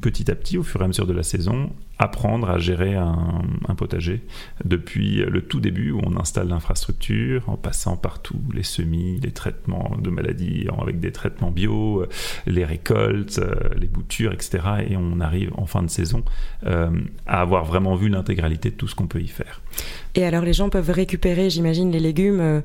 petit 0.00 0.31
à 0.31 0.35
petit, 0.35 0.59
au 0.59 0.62
fur 0.62 0.81
et 0.81 0.85
à 0.85 0.87
mesure 0.87 1.07
de 1.07 1.12
la 1.12 1.25
saison, 1.25 1.71
apprendre 1.99 2.50
à 2.50 2.59
gérer 2.59 2.95
un, 2.95 3.43
un 3.69 3.75
potager 3.75 4.23
depuis 4.64 5.17
le 5.17 5.43
tout 5.43 5.61
début 5.61 5.91
où 5.91 6.00
on 6.05 6.17
installe 6.19 6.49
l'infrastructure, 6.49 7.49
en 7.49 7.57
passant 7.57 7.97
par 7.97 8.21
tous 8.21 8.41
les 8.53 8.62
semis, 8.62 9.19
les 9.21 9.33
traitements 9.33 9.97
de 10.00 10.11
maladies 10.11 10.67
avec 10.81 11.00
des 11.00 11.12
traitements 11.12 11.50
bio, 11.50 12.03
euh, 12.03 12.09
les 12.47 12.64
récoltes, 12.64 13.38
euh, 13.38 13.55
les 13.76 13.87
boutures, 13.87 14.33
etc. 14.33 14.59
Et 14.88 14.97
on 14.97 15.21
arrive 15.21 15.50
en 15.57 15.67
fin 15.67 15.83
de 15.83 15.91
saison 15.91 16.25
euh, 16.67 16.91
à 17.26 17.41
avoir 17.41 17.64
vraiment 17.64 17.95
vu 17.95 18.09
l'intégralité 18.09 18.71
de 18.71 18.76
tout 18.76 18.88
ce 18.88 18.95
qu'on 18.95 19.07
peut 19.07 19.21
y 19.21 19.29
faire. 19.29 19.61
Et 20.14 20.25
alors 20.25 20.45
les 20.45 20.53
gens 20.53 20.69
peuvent 20.69 20.91
récupérer, 20.91 21.50
j'imagine, 21.50 21.91
les 21.91 22.00
légumes 22.00 22.62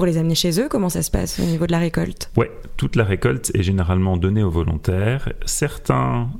pour 0.00 0.06
les 0.06 0.16
amener 0.16 0.34
chez 0.34 0.58
eux 0.58 0.68
Comment 0.70 0.88
ça 0.88 1.02
se 1.02 1.10
passe 1.10 1.38
au 1.40 1.42
niveau 1.42 1.66
de 1.66 1.72
la 1.72 1.78
récolte? 1.78 2.30
Ouais, 2.34 2.50
toute 2.78 2.96
la 2.96 3.04
récolte 3.04 3.50
est 3.52 3.62
généralement 3.62 4.16
donnée 4.16 4.42
aux 4.42 4.50
volontaires. 4.50 5.30
Certains 5.44 6.30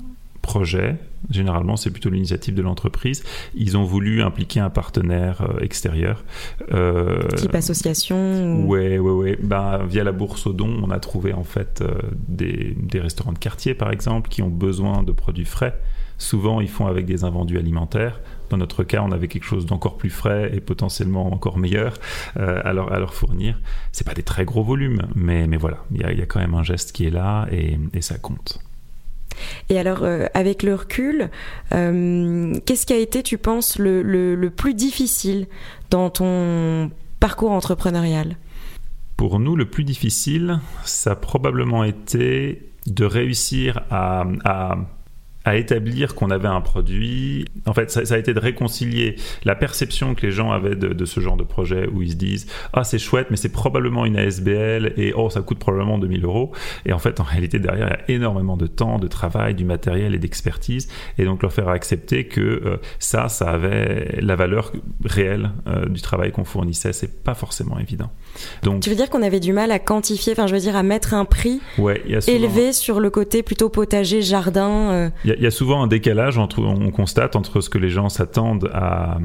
projets, 0.40 0.97
généralement 1.29 1.76
c'est 1.76 1.90
plutôt 1.90 2.09
l'initiative 2.09 2.55
de 2.55 2.62
l'entreprise, 2.62 3.23
ils 3.55 3.76
ont 3.76 3.85
voulu 3.85 4.23
impliquer 4.23 4.61
un 4.61 4.71
partenaire 4.71 5.43
euh, 5.43 5.61
extérieur. 5.61 6.25
Euh, 6.73 7.29
Type 7.37 7.55
association 7.55 8.62
ou... 8.62 8.67
Ouais, 8.67 8.99
ouais, 8.99 9.12
ouais. 9.12 9.38
Ben, 9.43 9.85
via 9.85 10.05
la 10.05 10.12
bourse 10.12 10.47
aux 10.47 10.55
dons, 10.55 10.81
on 10.83 10.90
a 10.90 10.99
trouvé 10.99 11.35
en 11.35 11.45
fait 11.45 11.83
euh, 11.83 12.00
des, 12.29 12.75
des, 12.81 13.00
restaurants 13.00 13.35
de 13.35 13.38
quartier 13.38 13.75
par 13.75 13.93
exemple 13.93 14.31
qui 14.31 14.40
ont 14.40 14.49
besoin 14.49 15.02
de 15.02 15.12
produits 15.12 15.45
frais. 15.45 15.79
Souvent, 16.17 16.62
ils 16.62 16.71
font 16.71 16.87
avec 16.87 17.05
des 17.05 17.25
invendus 17.25 17.59
alimentaires. 17.59 18.21
Dans 18.50 18.57
notre 18.57 18.83
cas, 18.83 19.02
on 19.02 19.12
avait 19.12 19.28
quelque 19.28 19.45
chose 19.45 19.64
d'encore 19.64 19.97
plus 19.97 20.11
frais 20.11 20.50
et 20.52 20.61
potentiellement 20.61 21.33
encore 21.33 21.57
meilleur 21.57 21.95
euh, 22.37 22.61
à, 22.64 22.73
leur, 22.73 22.92
à, 22.92 22.99
leur, 22.99 23.14
fournir. 23.14 23.61
C'est 23.92 24.07
pas 24.07 24.14
des 24.14 24.25
très 24.25 24.45
gros 24.45 24.64
volumes, 24.64 25.02
mais, 25.14 25.47
mais 25.47 25.57
voilà, 25.57 25.78
il 25.92 25.99
y, 25.99 26.19
y, 26.19 26.23
a 26.23 26.26
quand 26.26 26.40
même 26.40 26.54
un 26.54 26.64
geste 26.64 26.92
qui 26.92 27.07
est 27.07 27.11
là 27.11 27.47
et, 27.52 27.78
et 27.95 28.02
ça 28.02 28.19
compte. 28.19 28.61
Et 29.69 29.78
alors, 29.78 30.02
euh, 30.02 30.26
avec 30.35 30.62
le 30.62 30.75
recul, 30.75 31.30
euh, 31.73 32.54
qu'est-ce 32.66 32.87
qui 32.87 32.92
a 32.92 32.99
été, 32.99 33.23
tu 33.23 33.38
penses, 33.38 33.78
le, 33.78 34.02
le, 34.02 34.35
le, 34.35 34.50
plus 34.50 34.75
difficile 34.75 35.47
dans 35.90 36.11
ton 36.11 36.90
parcours 37.21 37.52
entrepreneurial? 37.52 38.37
Pour 39.16 39.38
nous, 39.38 39.54
le 39.54 39.66
plus 39.66 39.85
difficile, 39.85 40.61
ça 40.85 41.12
a 41.12 41.16
probablement 41.16 41.85
été 41.85 42.71
de 42.87 43.04
réussir 43.04 43.83
à, 43.90 44.25
à 44.45 44.76
à 45.44 45.56
établir 45.56 46.14
qu'on 46.14 46.30
avait 46.30 46.49
un 46.49 46.61
produit. 46.61 47.47
En 47.66 47.73
fait, 47.73 47.90
ça, 47.90 48.04
ça, 48.04 48.14
a 48.14 48.18
été 48.18 48.35
de 48.35 48.40
réconcilier 48.40 49.16
la 49.44 49.54
perception 49.54 50.14
que 50.14 50.26
les 50.26 50.32
gens 50.32 50.50
avaient 50.50 50.76
de, 50.76 50.88
de, 50.88 51.04
ce 51.04 51.20
genre 51.20 51.37
de 51.37 51.44
projet 51.44 51.88
où 51.88 52.02
ils 52.02 52.12
se 52.12 52.16
disent 52.16 52.47
Ah, 52.73 52.85
c'est 52.85 52.99
chouette, 52.99 53.28
mais 53.30 53.37
c'est 53.37 53.52
probablement 53.52 54.04
une 54.04 54.16
ASBL 54.16 54.92
et 54.97 55.12
oh, 55.14 55.30
ça 55.30 55.40
coûte 55.40 55.59
probablement 55.59 55.99
2000 55.99 56.25
euros. 56.25 56.52
Et 56.85 56.92
en 56.92 56.99
fait, 56.99 57.20
en 57.20 57.25
réalité, 57.25 57.59
derrière, 57.59 57.87
il 57.87 57.90
y 57.90 58.14
a 58.14 58.16
énormément 58.16 58.56
de 58.56 58.66
temps, 58.66 58.99
de 58.99 59.09
travail, 59.09 59.54
du 59.54 59.64
matériel 59.64 60.14
et 60.14 60.18
d'expertise. 60.18 60.88
Et 61.18 61.25
donc, 61.25 61.42
leur 61.42 61.52
faire 61.52 61.68
accepter 61.68 62.25
que 62.25 62.40
euh, 62.40 62.76
ça, 62.99 63.28
ça 63.28 63.50
avait 63.50 64.18
la 64.20 64.37
valeur 64.37 64.73
réelle 65.04 65.52
euh, 65.66 65.87
du 65.87 66.02
travail 66.02 66.32
qu'on 66.32 66.44
fournissait. 66.44 66.92
C'est 66.92 67.23
pas 67.23 67.35
forcément 67.35 67.78
évident. 67.78 68.11
Donc, 68.62 68.82
tu 68.82 68.90
veux 68.90 68.97
dire 68.97 69.09
qu'on 69.09 69.23
avait 69.23 69.40
du 69.40 69.52
mal 69.52 69.73
à 69.73 69.78
quantifier, 69.78 70.32
enfin, 70.32 70.47
je 70.47 70.54
veux 70.54 70.61
dire, 70.61 70.76
à 70.76 70.82
mettre 70.82 71.14
un 71.14 71.25
prix 71.25 71.61
ouais, 71.78 72.02
souvent... 72.20 72.37
élevé 72.37 72.73
sur 72.73 73.00
le 73.00 73.09
côté 73.11 73.42
plutôt 73.42 73.70
potager, 73.70 74.20
jardin 74.23 74.90
euh... 74.90 75.11
Il 75.37 75.42
y, 75.42 75.46
a 75.46 75.50
souvent 75.50 75.82
un 75.82 75.87
décalage 75.87 76.38
entre, 76.38 76.60
on 76.62 76.90
constate 76.90 77.37
entre 77.37 77.60
ce 77.60 77.70
que 77.70 77.78
les 77.78 77.90
gens 77.90 78.08
s'attendent 78.08 78.70
à, 78.72 79.18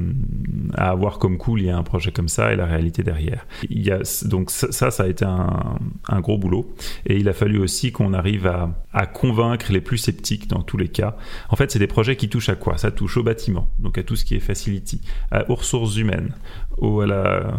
à, 0.75 0.89
avoir 0.89 1.19
comme 1.19 1.38
coût 1.38 1.55
lié 1.55 1.69
à 1.69 1.77
un 1.77 1.83
projet 1.83 2.12
comme 2.12 2.27
ça 2.27 2.53
et 2.53 2.55
la 2.55 2.65
réalité 2.65 3.03
derrière. 3.03 3.45
Donc 4.25 4.51
ça, 4.51 4.91
ça 4.91 5.03
a 5.03 5.07
été 5.07 5.25
un, 5.25 6.19
gros 6.19 6.38
boulot. 6.38 6.74
Et 7.05 7.17
il 7.17 7.29
a 7.29 7.33
fallu 7.33 7.59
aussi 7.59 7.91
qu'on 7.91 8.13
arrive 8.13 8.47
à, 8.47 8.69
à, 8.93 9.05
convaincre 9.05 9.71
les 9.71 9.81
plus 9.81 9.97
sceptiques 9.97 10.47
dans 10.47 10.62
tous 10.62 10.77
les 10.77 10.89
cas. 10.89 11.15
En 11.50 11.55
fait, 11.55 11.71
c'est 11.71 11.79
des 11.79 11.88
projets 11.88 12.15
qui 12.15 12.29
touchent 12.29 12.50
à 12.50 12.55
quoi? 12.55 12.77
Ça 12.77 12.91
touche 12.91 13.17
au 13.17 13.24
bâtiment, 13.24 13.69
donc 13.79 13.97
à 13.97 14.03
tout 14.03 14.15
ce 14.15 14.25
qui 14.25 14.35
est 14.35 14.39
facility, 14.39 15.01
aux 15.47 15.55
ressources 15.55 15.97
humaines, 15.97 16.33
à 16.81 17.05
la 17.05 17.57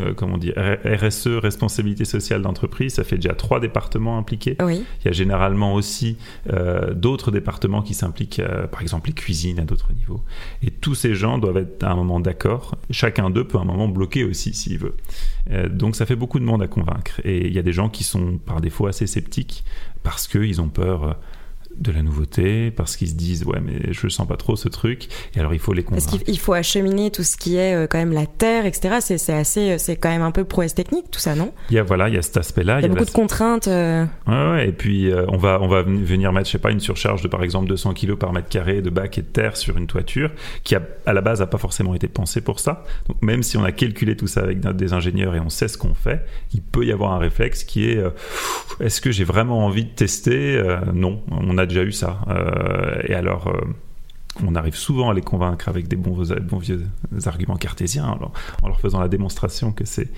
euh, 0.00 0.12
comment 0.14 0.38
dire, 0.38 0.54
RSE, 0.84 1.28
responsabilité 1.28 2.04
sociale 2.04 2.42
d'entreprise, 2.42 2.94
ça 2.94 3.04
fait 3.04 3.16
déjà 3.16 3.34
trois 3.34 3.60
départements 3.60 4.18
impliqués. 4.18 4.56
Oui. 4.60 4.84
Il 5.00 5.06
y 5.06 5.08
a 5.08 5.12
généralement 5.12 5.74
aussi 5.74 6.16
euh, 6.52 6.94
d'autres 6.94 7.30
départements 7.30 7.82
qui 7.82 7.94
s'impliquent, 7.94 8.40
euh, 8.40 8.66
par 8.66 8.82
exemple 8.82 9.08
les 9.08 9.14
cuisines 9.14 9.60
à 9.60 9.64
d'autres 9.64 9.92
niveaux. 9.92 10.22
Et 10.62 10.70
tous 10.70 10.94
ces 10.94 11.14
gens 11.14 11.38
doivent 11.38 11.58
être 11.58 11.84
à 11.84 11.90
un 11.90 11.96
moment 11.96 12.18
d'accord. 12.18 12.76
Chacun 12.90 13.30
d'eux 13.30 13.44
peut 13.44 13.58
à 13.58 13.60
un 13.60 13.66
moment 13.66 13.88
bloquer 13.88 14.24
aussi 14.24 14.52
s'il 14.52 14.78
veut. 14.78 14.94
Donc 15.70 15.94
ça 15.94 16.06
fait 16.06 16.16
beaucoup 16.16 16.38
de 16.38 16.44
monde 16.44 16.62
à 16.62 16.66
convaincre. 16.66 17.20
Et 17.24 17.46
il 17.46 17.52
y 17.52 17.58
a 17.58 17.62
des 17.62 17.72
gens 17.72 17.88
qui 17.88 18.02
sont 18.02 18.38
par 18.38 18.60
défaut 18.60 18.86
assez 18.86 19.06
sceptiques 19.06 19.64
parce 20.02 20.26
qu'ils 20.26 20.60
ont 20.60 20.68
peur 20.68 21.18
de 21.78 21.92
la 21.92 22.02
nouveauté, 22.02 22.70
parce 22.70 22.96
qu'ils 22.96 23.08
se 23.08 23.14
disent 23.14 23.44
ouais 23.44 23.60
mais 23.60 23.92
je 23.92 24.08
sens 24.08 24.26
pas 24.26 24.36
trop 24.36 24.56
ce 24.56 24.68
truc, 24.68 25.08
et 25.34 25.40
alors 25.40 25.54
il 25.54 25.58
faut 25.58 25.72
les 25.72 25.82
convaincre. 25.82 26.06
Parce 26.10 26.22
qu'il 26.22 26.38
faut 26.38 26.52
acheminer 26.52 27.10
tout 27.10 27.22
ce 27.22 27.36
qui 27.36 27.56
est 27.56 27.74
euh, 27.74 27.86
quand 27.86 27.98
même 27.98 28.12
la 28.12 28.26
terre, 28.26 28.66
etc. 28.66 28.96
C'est 29.00 29.32
assez, 29.32 29.72
euh, 29.72 29.78
c'est 29.78 29.96
quand 29.96 30.08
même 30.08 30.22
un 30.22 30.30
peu 30.30 30.44
prouesse 30.44 30.74
technique 30.74 31.10
tout 31.10 31.20
ça, 31.20 31.34
non? 31.34 31.52
Il 31.70 31.76
y 31.76 31.78
a 31.78 31.82
voilà, 31.82 32.08
il 32.08 32.14
y 32.14 32.18
a 32.18 32.22
cet 32.22 32.36
aspect-là. 32.36 32.80
Il 32.80 32.82
y 32.82 32.86
a, 32.86 32.88
beaucoup 32.88 33.04
de 33.04 33.10
contraintes. 33.10 33.68
Euh... 33.68 34.04
Ouais, 34.26 34.50
ouais, 34.50 34.68
et 34.68 34.72
puis 34.72 35.10
euh, 35.10 35.26
on 35.28 35.36
va 35.36 35.58
on 35.60 35.68
va 35.68 35.82
venir 35.82 36.32
mettre 36.32 36.46
je 36.46 36.52
sais 36.52 36.58
pas 36.58 36.70
une 36.70 36.80
surcharge 36.80 37.22
de 37.22 37.28
par 37.28 37.42
exemple 37.42 37.68
200 37.68 37.94
kg 37.94 38.14
par 38.14 38.32
mètre 38.32 38.48
carré 38.48 38.82
de 38.82 38.90
bac 38.90 39.18
et 39.18 39.22
de 39.22 39.26
terre 39.26 39.56
sur 39.56 39.76
une 39.76 39.86
toiture 39.86 40.30
qui 40.62 40.74
a, 40.74 40.82
à 41.06 41.12
la 41.12 41.20
base 41.20 41.42
a 41.42 41.46
pas 41.46 41.58
forcément 41.58 41.94
été 41.94 42.08
pensée 42.08 42.40
pour 42.40 42.60
ça. 42.60 42.84
Donc 43.08 43.20
même 43.22 43.42
si 43.42 43.56
on 43.56 43.64
a 43.64 43.72
calculé 43.72 44.16
tout 44.16 44.26
ça 44.26 44.40
avec 44.42 44.60
des 44.60 44.92
ingénieurs 44.92 45.34
et 45.34 45.40
on 45.40 45.50
sait 45.50 45.68
ce 45.68 45.78
qu'on 45.78 45.94
fait, 45.94 46.24
il 46.52 46.62
peut 46.62 46.84
y 46.84 46.92
avoir 46.92 47.12
un 47.12 47.18
réflexe 47.18 47.64
qui 47.64 47.88
est 47.88 48.02
est-ce 48.80 49.00
que 49.00 49.10
j'ai 49.10 49.24
vraiment 49.24 49.64
envie 49.64 49.84
de 49.84 49.90
tester? 49.90 50.62
Non, 50.92 51.22
on 51.30 51.58
a 51.58 51.63
déjà 51.66 51.82
eu 51.82 51.92
ça. 51.92 52.20
Euh, 52.28 53.02
et 53.04 53.14
alors 53.14 53.48
euh, 53.48 53.60
on 54.44 54.54
arrive 54.54 54.74
souvent 54.74 55.10
à 55.10 55.14
les 55.14 55.22
convaincre 55.22 55.68
avec 55.68 55.88
des 55.88 55.96
bons, 55.96 56.14
vieux 56.58 56.86
arguments 57.26 57.56
cartésiens, 57.56 58.18
en 58.62 58.68
leur 58.68 58.80
faisant 58.80 59.00
la 59.00 59.08
démonstration 59.08 59.72
que 59.72 59.84
c'est 59.84 60.10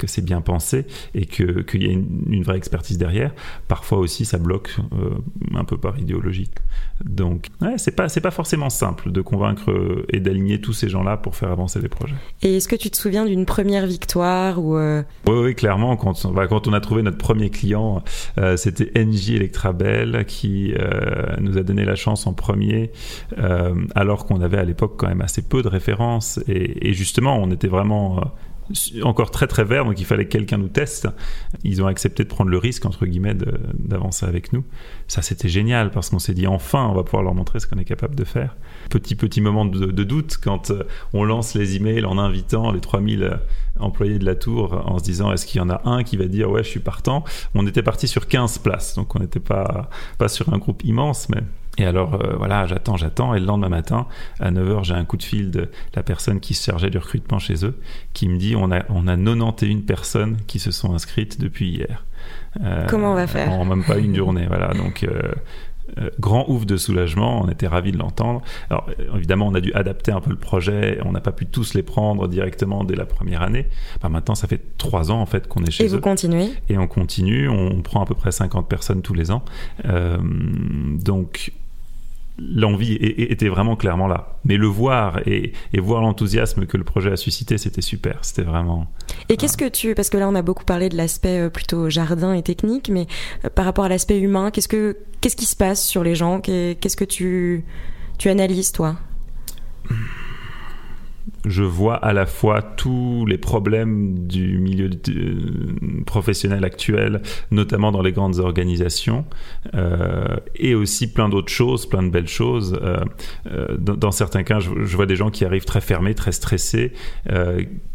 que 0.00 0.06
c'est 0.06 0.24
bien 0.24 0.40
pensé 0.40 0.86
et 1.14 1.26
qu'il 1.26 1.82
y 1.82 1.86
a 1.86 1.92
une, 1.92 2.24
une, 2.30 2.42
vraie 2.42 2.56
expertise 2.56 2.96
derrière. 2.96 3.32
Parfois 3.68 3.98
aussi, 3.98 4.24
ça 4.24 4.38
bloque 4.38 4.74
euh, 4.94 5.10
un 5.54 5.64
peu 5.64 5.76
par 5.76 5.98
idéologie. 5.98 6.48
Donc, 7.04 7.48
ouais, 7.60 7.76
c'est 7.76 7.90
pas 7.90 8.08
c'est 8.08 8.22
pas 8.22 8.30
forcément 8.30 8.70
simple 8.70 9.12
de 9.12 9.20
convaincre 9.20 9.70
euh, 9.70 10.06
et 10.08 10.20
d'aligner 10.20 10.60
tous 10.60 10.72
ces 10.72 10.88
gens-là 10.88 11.18
pour 11.18 11.36
faire 11.36 11.50
avancer 11.50 11.80
les 11.80 11.88
projets. 11.88 12.14
Et 12.42 12.56
est-ce 12.56 12.66
que 12.66 12.76
tu 12.76 12.90
te 12.90 12.96
souviens 12.96 13.26
d'une 13.26 13.44
première 13.44 13.86
victoire 13.86 14.58
ou 14.58 14.76
euh... 14.76 15.02
oui, 15.26 15.38
oui, 15.44 15.54
clairement. 15.54 15.96
Quand 15.96 16.24
on, 16.24 16.30
bah, 16.30 16.46
quand 16.46 16.66
on 16.66 16.72
a 16.72 16.80
trouvé 16.80 17.02
notre 17.02 17.18
premier 17.18 17.50
client, 17.50 18.02
euh, 18.38 18.56
c'était 18.56 18.90
NJ 19.04 19.32
Electrabel 19.32 20.24
qui 20.26 20.72
nous 21.40 21.58
a 21.58 21.62
donné 21.62 21.84
la 21.84 21.94
chance 21.94 22.26
en 22.26 22.32
premier, 22.32 22.90
alors 23.94 24.24
qu'on 24.24 24.40
avait 24.40 24.58
à 24.58 24.64
l'époque 24.64 24.94
quand 24.96 25.08
même 25.08 25.20
assez 25.20 25.42
peu 25.42 25.62
de 25.62 25.68
références 25.68 26.40
et, 26.48 26.88
et 26.88 26.94
justement, 26.94 27.36
on 27.36 27.50
était 27.50 27.68
vraiment 27.68 28.20
encore 29.02 29.30
très 29.30 29.46
très 29.46 29.64
vert, 29.64 29.84
donc 29.84 29.98
il 30.00 30.04
fallait 30.04 30.24
que 30.24 30.30
quelqu'un 30.30 30.58
nous 30.58 30.68
teste. 30.68 31.08
Ils 31.64 31.82
ont 31.82 31.86
accepté 31.86 32.24
de 32.24 32.28
prendre 32.28 32.50
le 32.50 32.58
risque, 32.58 32.86
entre 32.86 33.06
guillemets, 33.06 33.34
d'avancer 33.74 34.26
avec 34.26 34.52
nous. 34.52 34.64
Ça, 35.08 35.22
c'était 35.22 35.48
génial 35.48 35.90
parce 35.90 36.10
qu'on 36.10 36.18
s'est 36.18 36.34
dit 36.34 36.46
enfin, 36.46 36.86
on 36.86 36.94
va 36.94 37.02
pouvoir 37.02 37.22
leur 37.22 37.34
montrer 37.34 37.60
ce 37.60 37.66
qu'on 37.66 37.78
est 37.78 37.84
capable 37.84 38.14
de 38.14 38.24
faire. 38.24 38.56
Petit 38.88 39.14
petit 39.14 39.40
moment 39.40 39.64
de, 39.64 39.86
de, 39.86 40.04
doute 40.04 40.38
quand 40.42 40.70
euh, 40.70 40.84
on 41.12 41.24
lance 41.24 41.54
les 41.54 41.76
emails 41.76 42.04
en 42.04 42.18
invitant 42.18 42.72
les 42.72 42.80
3000 42.80 43.22
euh, 43.22 43.36
employés 43.78 44.18
de 44.18 44.24
la 44.24 44.34
tour 44.34 44.82
en 44.86 44.98
se 44.98 45.04
disant 45.04 45.32
est-ce 45.32 45.46
qu'il 45.46 45.58
y 45.58 45.62
en 45.62 45.70
a 45.70 45.82
un 45.84 46.02
qui 46.02 46.16
va 46.16 46.26
dire 46.26 46.50
ouais, 46.50 46.62
je 46.62 46.68
suis 46.68 46.80
partant? 46.80 47.24
On 47.54 47.66
était 47.66 47.82
parti 47.82 48.08
sur 48.08 48.26
15 48.26 48.58
places, 48.58 48.94
donc 48.94 49.14
on 49.14 49.20
n'était 49.20 49.40
pas, 49.40 49.90
pas 50.18 50.28
sur 50.28 50.52
un 50.52 50.58
groupe 50.58 50.84
immense, 50.84 51.28
mais 51.28 51.42
et 51.78 51.84
alors, 51.84 52.14
euh, 52.14 52.34
voilà, 52.36 52.66
j'attends, 52.66 52.96
j'attends. 52.96 53.34
Et 53.34 53.40
le 53.40 53.46
lendemain 53.46 53.68
matin, 53.68 54.06
à 54.40 54.50
9h, 54.50 54.84
j'ai 54.84 54.94
un 54.94 55.04
coup 55.04 55.16
de 55.16 55.22
fil 55.22 55.50
de 55.50 55.70
la 55.94 56.02
personne 56.02 56.40
qui 56.40 56.54
se 56.54 56.64
chargeait 56.64 56.90
du 56.90 56.98
recrutement 56.98 57.38
chez 57.38 57.64
eux, 57.64 57.78
qui 58.12 58.28
me 58.28 58.38
dit 58.38 58.54
on 58.56 58.70
a, 58.70 58.82
on 58.88 59.06
a 59.06 59.16
91 59.16 59.82
personnes 59.86 60.36
qui 60.46 60.58
se 60.58 60.70
sont 60.70 60.92
inscrites 60.94 61.40
depuis 61.40 61.70
hier. 61.70 62.04
Euh, 62.62 62.86
Comment 62.88 63.12
on 63.12 63.14
va 63.14 63.26
faire? 63.26 63.50
En 63.52 63.64
même 63.64 63.84
pas 63.84 63.98
une 63.98 64.14
journée, 64.14 64.46
voilà. 64.46 64.74
Donc, 64.74 65.04
euh, 65.04 65.32
grand 66.18 66.48
ouf 66.48 66.66
de 66.66 66.76
soulagement, 66.76 67.42
on 67.42 67.48
était 67.48 67.66
ravis 67.66 67.92
de 67.92 67.98
l'entendre. 67.98 68.42
Alors 68.68 68.86
évidemment, 69.16 69.46
on 69.46 69.54
a 69.54 69.60
dû 69.60 69.72
adapter 69.72 70.12
un 70.12 70.20
peu 70.20 70.30
le 70.30 70.36
projet, 70.36 70.98
on 71.04 71.12
n'a 71.12 71.20
pas 71.20 71.32
pu 71.32 71.46
tous 71.46 71.74
les 71.74 71.82
prendre 71.82 72.28
directement 72.28 72.84
dès 72.84 72.96
la 72.96 73.06
première 73.06 73.42
année. 73.42 73.66
Enfin, 73.96 74.08
maintenant, 74.08 74.34
ça 74.34 74.48
fait 74.48 74.60
trois 74.78 75.10
ans 75.10 75.20
en 75.20 75.26
fait 75.26 75.46
qu'on 75.46 75.64
est 75.64 75.70
chez 75.70 75.84
Et 75.84 75.86
eux. 75.86 75.90
Et 75.90 75.94
vous 75.94 76.00
continuez? 76.00 76.48
Et 76.68 76.78
on 76.78 76.86
continue, 76.86 77.48
on 77.48 77.82
prend 77.82 78.02
à 78.02 78.06
peu 78.06 78.14
près 78.14 78.32
50 78.32 78.68
personnes 78.68 79.02
tous 79.02 79.14
les 79.14 79.30
ans. 79.30 79.42
Euh, 79.84 80.18
donc 81.02 81.52
l'envie 82.40 82.94
était 82.94 83.48
vraiment 83.48 83.76
clairement 83.76 84.08
là. 84.08 84.38
Mais 84.44 84.56
le 84.56 84.66
voir 84.66 85.20
et, 85.26 85.52
voir 85.78 86.02
l'enthousiasme 86.02 86.66
que 86.66 86.76
le 86.76 86.84
projet 86.84 87.12
a 87.12 87.16
suscité, 87.16 87.58
c'était 87.58 87.82
super. 87.82 88.18
C'était 88.22 88.42
vraiment. 88.42 88.86
Et 89.28 89.36
qu'est-ce 89.36 89.56
que 89.56 89.68
tu, 89.68 89.94
parce 89.94 90.10
que 90.10 90.16
là 90.16 90.28
on 90.28 90.34
a 90.34 90.42
beaucoup 90.42 90.64
parlé 90.64 90.88
de 90.88 90.96
l'aspect 90.96 91.50
plutôt 91.50 91.90
jardin 91.90 92.32
et 92.32 92.42
technique, 92.42 92.90
mais 92.90 93.06
par 93.54 93.64
rapport 93.64 93.84
à 93.84 93.88
l'aspect 93.88 94.18
humain, 94.18 94.50
qu'est-ce 94.50 94.68
que 94.68 94.96
qu'est-ce 95.20 95.36
qui 95.36 95.46
se 95.46 95.56
passe 95.56 95.84
sur 95.84 96.02
les 96.02 96.14
gens? 96.14 96.40
Qu'est-ce 96.40 96.96
que 96.96 97.04
tu 97.04 97.64
tu 98.18 98.28
analyses 98.28 98.72
toi? 98.72 98.96
Je 101.44 101.62
vois 101.62 101.96
à 101.96 102.12
la 102.12 102.26
fois 102.26 102.62
tous 102.62 103.24
les 103.26 103.38
problèmes 103.38 104.26
du 104.26 104.58
milieu 104.58 104.90
professionnel 106.06 106.64
actuel, 106.64 107.22
notamment 107.50 107.92
dans 107.92 108.02
les 108.02 108.12
grandes 108.12 108.38
organisations, 108.38 109.24
euh, 109.74 110.36
et 110.56 110.74
aussi 110.74 111.12
plein 111.12 111.28
d'autres 111.28 111.52
choses, 111.52 111.86
plein 111.86 112.02
de 112.02 112.10
belles 112.10 112.28
choses. 112.28 112.78
Euh, 112.82 112.98
euh, 113.50 113.76
dans, 113.78 114.10
certains 114.10 114.42
cas, 114.42 114.60
je, 114.60 114.96
vois 114.96 115.06
des 115.06 115.16
gens 115.16 115.30
qui 115.30 115.44
arrivent 115.44 115.64
très 115.64 115.80
fermés, 115.80 116.14
très 116.14 116.32
stressés, 116.32 116.92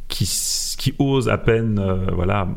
qui, 0.08 0.94
osent 1.00 1.30
à 1.30 1.38
peine 1.38 1.80
euh, 1.80 2.12
voilà 2.14 2.48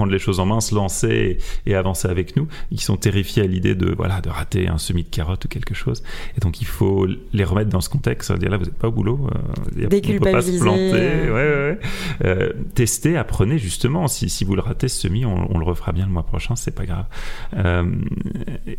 prendre 0.00 0.12
les 0.12 0.18
choses 0.18 0.40
en 0.40 0.46
main, 0.46 0.62
se 0.62 0.74
lancer 0.74 1.36
et, 1.66 1.74
avancer 1.74 2.08
avec 2.08 2.34
nous, 2.34 2.48
qui 2.74 2.82
sont 2.82 2.96
terrifiés 2.96 3.42
à 3.42 3.46
l'idée 3.46 3.74
de 3.74 3.92
voilà 3.94 4.22
de 4.22 4.30
rater 4.30 4.66
un 4.66 4.78
semis 4.78 5.02
de 5.02 5.10
carotte 5.10 5.44
ou 5.44 5.48
quelque 5.48 5.74
chose. 5.74 6.02
Et 6.38 6.40
donc 6.40 6.62
il 6.62 6.66
faut 6.66 7.06
les 7.34 7.44
remettre 7.44 7.68
dans 7.68 7.82
ce 7.82 7.90
contexte, 7.90 8.32
dire 8.32 8.48
là 8.48 8.56
vous 8.56 8.64
n'êtes 8.64 8.78
pas 8.78 8.88
au 8.88 8.92
boulot, 8.92 9.28
euh, 9.76 9.86
déculpabiliser, 9.88 10.52
pas 10.52 10.58
se 10.58 10.62
planter, 10.62 11.30
ouais, 11.30 11.78
ouais, 12.24 12.54
tester, 12.74 13.18
apprenez 13.18 13.58
justement. 13.58 14.08
Si, 14.08 14.30
si 14.30 14.44
vous 14.44 14.54
le 14.54 14.62
ratez 14.62 14.88
ce 14.88 15.02
semis, 15.02 15.26
on, 15.26 15.58
le 15.58 15.64
refera 15.66 15.92
bien 15.92 16.06
le 16.06 16.12
mois 16.12 16.22
prochain, 16.22 16.56
c'est 16.56 16.74
pas 16.74 16.86
grave. 16.86 17.04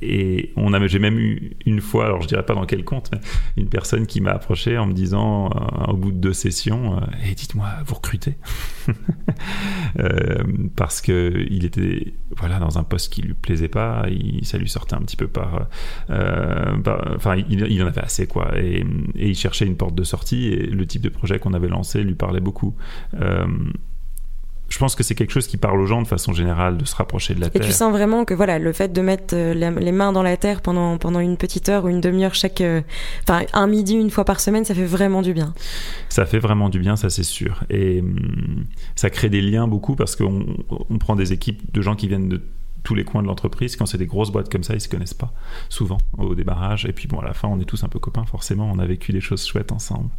et 0.02 0.54
on 0.56 0.74
a, 0.74 0.88
j'ai 0.88 0.98
même 0.98 1.20
eu 1.20 1.52
une 1.68 1.82
fois, 1.82 2.06
alors 2.06 2.24
je 2.24 2.28
dirais 2.28 2.46
pas 2.46 2.56
dans 2.56 2.66
quel 2.66 2.84
compte, 2.84 3.12
mais 3.14 3.20
une 3.58 3.70
personne 3.70 4.08
qui 4.08 4.22
m'a 4.22 4.32
approché 4.32 4.80
en 4.80 4.88
me 4.88 4.94
disant 4.94 5.52
au 5.88 5.96
bout 5.96 6.12
de 6.12 6.18
deux 6.18 6.34
sessions, 6.34 7.00
et 7.30 7.36
dites-moi 7.36 7.68
vous 7.86 7.94
recrutez 7.94 8.38
euh, 10.00 10.44
parce 10.76 11.02
que 11.02 11.11
il 11.50 11.66
était 11.66 12.14
voilà 12.36 12.60
dans 12.60 12.78
un 12.78 12.84
poste 12.84 13.12
qui 13.14 13.22
lui 13.22 13.34
plaisait 13.34 13.68
pas, 13.68 14.06
ça 14.44 14.58
lui 14.58 14.70
sortait 14.70 14.96
un 14.96 15.02
petit 15.02 15.18
peu 15.18 15.28
par, 15.28 15.68
euh, 16.10 16.76
enfin 17.16 17.36
il, 17.50 17.84
en 17.84 17.88
avait 17.88 18.02
assez 18.02 18.28
quoi, 18.28 18.58
et, 18.58 18.86
il 19.16 19.36
cherchait 19.36 19.66
une 19.66 19.78
porte 19.78 19.96
de 19.96 20.04
sortie 20.04 20.48
et 20.48 20.68
le 20.68 20.86
type 20.86 21.02
de 21.02 21.10
projet 21.10 21.40
qu'on 21.40 21.54
avait 21.54 21.68
lancé 21.68 22.04
lui 22.04 22.16
parlait 22.16 22.40
beaucoup. 22.40 22.76
Je 24.72 24.78
pense 24.80 24.96
que 24.96 25.04
c'est 25.04 25.16
quelque 25.16 25.32
chose 25.32 25.48
qui 25.48 25.58
parle 25.58 25.82
aux 25.82 25.86
gens 25.86 26.02
de 26.02 26.08
façon 26.08 26.32
générale 26.32 26.78
de 26.78 26.86
se 26.86 26.96
rapprocher 26.96 27.34
de 27.34 27.42
la 27.42 27.50
terre. 27.50 27.62
Et 27.62 27.66
tu 27.66 27.74
sens 27.74 27.92
vraiment 27.92 28.24
que 28.24 28.34
voilà, 28.34 28.58
le 28.58 28.72
fait 28.72 28.94
de 28.94 29.02
mettre 29.02 29.36
euh, 29.36 29.54
les 29.54 29.92
mains 29.92 30.14
dans 30.14 30.24
la 30.24 30.38
terre 30.38 30.62
pendant 30.62 30.98
pendant 30.98 31.20
une 31.20 31.36
petite 31.36 31.68
heure 31.68 31.84
ou 31.84 31.90
une 31.90 32.00
demi-heure 32.00 32.34
chaque, 32.34 32.62
euh, 32.62 32.82
enfin 33.24 33.46
un 33.52 33.68
midi 33.68 33.96
une 33.96 34.10
fois 34.10 34.24
par 34.24 34.40
semaine, 34.40 34.64
ça 34.64 34.74
fait 34.74 34.86
vraiment 34.86 35.22
du 35.22 35.34
bien. 35.34 35.54
Ça 36.08 36.26
fait 36.26 36.40
vraiment 36.40 36.70
du 36.70 36.80
bien, 36.80 36.96
ça 36.96 37.10
c'est 37.10 37.24
sûr. 37.24 37.66
Et 37.70 38.00
hum, 38.00 38.66
ça 38.96 39.10
crée 39.10 39.30
des 39.30 39.42
liens 39.42 39.68
beaucoup 39.68 39.96
parce 39.96 40.16
qu'on 40.16 40.46
on 40.90 40.98
prend 40.98 41.18
des 41.18 41.34
équipes 41.34 41.62
de 41.74 41.82
gens 41.82 41.96
qui 41.96 42.08
viennent 42.08 42.30
de 42.30 42.42
tous 42.84 42.96
les 42.96 43.04
coins 43.04 43.22
de 43.22 43.28
l'entreprise. 43.28 43.76
Quand 43.76 43.86
c'est 43.86 43.98
des 43.98 44.06
grosses 44.06 44.32
boîtes 44.32 44.52
comme 44.52 44.64
ça, 44.64 44.74
ils 44.74 44.82
se 44.82 44.90
connaissent 44.90 45.14
pas 45.14 45.34
souvent 45.70 45.98
au 46.18 46.36
démarrage. 46.36 46.86
Et 46.86 46.94
puis 46.94 47.08
bon, 47.08 47.20
à 47.20 47.26
la 47.26 47.34
fin, 47.34 47.48
on 47.48 47.60
est 47.60 47.66
tous 47.66 47.84
un 47.84 47.88
peu 47.88 48.00
copains. 48.00 48.26
Forcément, 48.26 48.70
on 48.74 48.80
a 48.80 48.86
vécu 48.86 49.12
des 49.12 49.22
choses 49.22 49.46
chouettes 49.46 49.72
ensemble. 49.72 50.10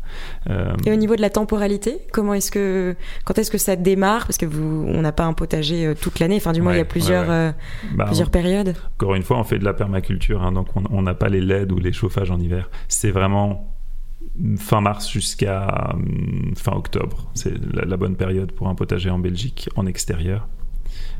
Euh, 0.48 0.72
Et 0.84 0.92
au 0.92 0.96
niveau 0.96 1.16
de 1.16 1.20
la 1.20 1.30
temporalité, 1.30 1.98
comment 2.12 2.34
est-ce 2.34 2.50
que 2.50 2.96
quand 3.24 3.38
est-ce 3.38 3.50
que 3.50 3.58
ça 3.58 3.76
démarre? 3.76 4.26
Parce 4.26 4.38
que 4.38 4.46
vous, 4.46 4.84
on 4.86 5.02
n'a 5.02 5.12
pas 5.12 5.24
un 5.24 5.32
potager 5.32 5.86
euh, 5.86 5.94
toute 5.94 6.18
l'année. 6.18 6.36
Enfin, 6.36 6.52
du 6.52 6.62
moins, 6.62 6.72
il 6.72 6.78
y 6.78 6.80
a 6.80 6.84
plusieurs 6.84 7.30
euh, 7.30 7.52
bah, 7.94 8.06
plusieurs 8.06 8.30
périodes. 8.30 8.74
Encore 8.94 9.14
une 9.14 9.22
fois, 9.22 9.38
on 9.38 9.44
fait 9.44 9.58
de 9.58 9.64
la 9.64 9.74
permaculture, 9.74 10.42
hein, 10.42 10.52
donc 10.52 10.68
on 10.90 11.02
n'a 11.02 11.14
pas 11.14 11.28
les 11.28 11.40
LED 11.40 11.72
ou 11.72 11.78
les 11.78 11.92
chauffages 11.92 12.30
en 12.30 12.38
hiver. 12.38 12.70
C'est 12.88 13.10
vraiment 13.10 13.72
fin 14.56 14.80
mars 14.80 15.10
jusqu'à 15.10 15.92
hum, 15.94 16.54
fin 16.56 16.72
octobre. 16.72 17.30
C'est 17.34 17.54
la, 17.72 17.96
bonne 17.96 18.16
période 18.16 18.52
pour 18.52 18.68
un 18.68 18.74
potager 18.74 19.10
en 19.10 19.18
Belgique 19.18 19.68
en 19.76 19.86
extérieur. 19.86 20.48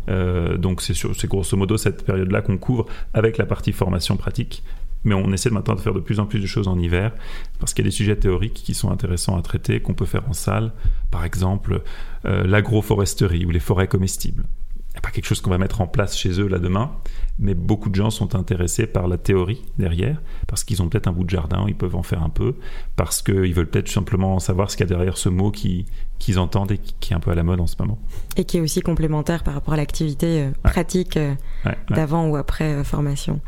Euh, 0.08 0.56
donc 0.56 0.82
c'est 0.82 1.26
grosso 1.26 1.56
modo 1.56 1.76
cette 1.76 2.04
période-là 2.04 2.42
qu'on 2.42 2.58
couvre 2.58 2.86
avec 3.14 3.38
la 3.38 3.46
partie 3.46 3.72
formation 3.72 4.16
pratique. 4.16 4.62
Mais 5.04 5.14
on 5.14 5.32
essaie 5.32 5.50
maintenant 5.50 5.74
de 5.74 5.80
faire 5.80 5.94
de 5.94 6.00
plus 6.00 6.20
en 6.20 6.26
plus 6.26 6.38
de 6.38 6.46
choses 6.46 6.68
en 6.68 6.78
hiver 6.78 7.12
parce 7.58 7.74
qu'il 7.74 7.84
y 7.84 7.88
a 7.88 7.90
des 7.90 7.96
sujets 7.96 8.16
théoriques 8.16 8.54
qui 8.54 8.74
sont 8.74 8.90
intéressants 8.90 9.36
à 9.36 9.42
traiter, 9.42 9.80
qu'on 9.80 9.94
peut 9.94 10.06
faire 10.06 10.28
en 10.28 10.32
salle. 10.32 10.72
Par 11.10 11.24
exemple, 11.24 11.82
euh, 12.24 12.46
l'agroforesterie 12.46 13.44
ou 13.44 13.50
les 13.50 13.60
forêts 13.60 13.88
comestibles. 13.88 14.44
Quelque 15.12 15.26
chose 15.26 15.40
qu'on 15.40 15.50
va 15.50 15.58
mettre 15.58 15.80
en 15.80 15.86
place 15.86 16.16
chez 16.16 16.40
eux 16.40 16.48
là 16.48 16.58
demain, 16.58 16.92
mais 17.38 17.54
beaucoup 17.54 17.90
de 17.90 17.94
gens 17.94 18.10
sont 18.10 18.34
intéressés 18.34 18.86
par 18.86 19.08
la 19.08 19.18
théorie 19.18 19.62
derrière, 19.78 20.20
parce 20.46 20.64
qu'ils 20.64 20.82
ont 20.82 20.88
peut-être 20.88 21.08
un 21.08 21.12
bout 21.12 21.24
de 21.24 21.30
jardin, 21.30 21.64
ils 21.66 21.74
peuvent 21.74 21.96
en 21.96 22.02
faire 22.02 22.22
un 22.22 22.28
peu, 22.28 22.54
parce 22.96 23.22
qu'ils 23.22 23.54
veulent 23.54 23.68
peut-être 23.68 23.88
simplement 23.88 24.38
savoir 24.38 24.70
ce 24.70 24.76
qu'il 24.76 24.86
y 24.88 24.88
a 24.92 24.94
derrière 24.94 25.16
ce 25.16 25.28
mot 25.28 25.50
qu'ils 25.50 26.38
entendent 26.38 26.72
et 26.72 26.78
qui, 26.78 27.12
est 27.12 27.16
un 27.16 27.20
peu 27.20 27.30
à 27.30 27.34
la 27.34 27.42
mode 27.42 27.60
en 27.60 27.66
ce 27.66 27.76
moment. 27.78 27.98
Et 28.36 28.44
qui 28.44 28.58
est 28.58 28.60
aussi 28.60 28.80
complémentaire 28.80 29.42
par 29.42 29.54
rapport 29.54 29.74
à 29.74 29.76
l'activité 29.76 30.42
euh, 30.42 30.50
pratique 30.62 31.16
euh, 31.16 31.34
d'avant 31.90 32.28
ou 32.28 32.36
après 32.36 32.72
euh, 32.72 32.84
formation. 32.84 33.40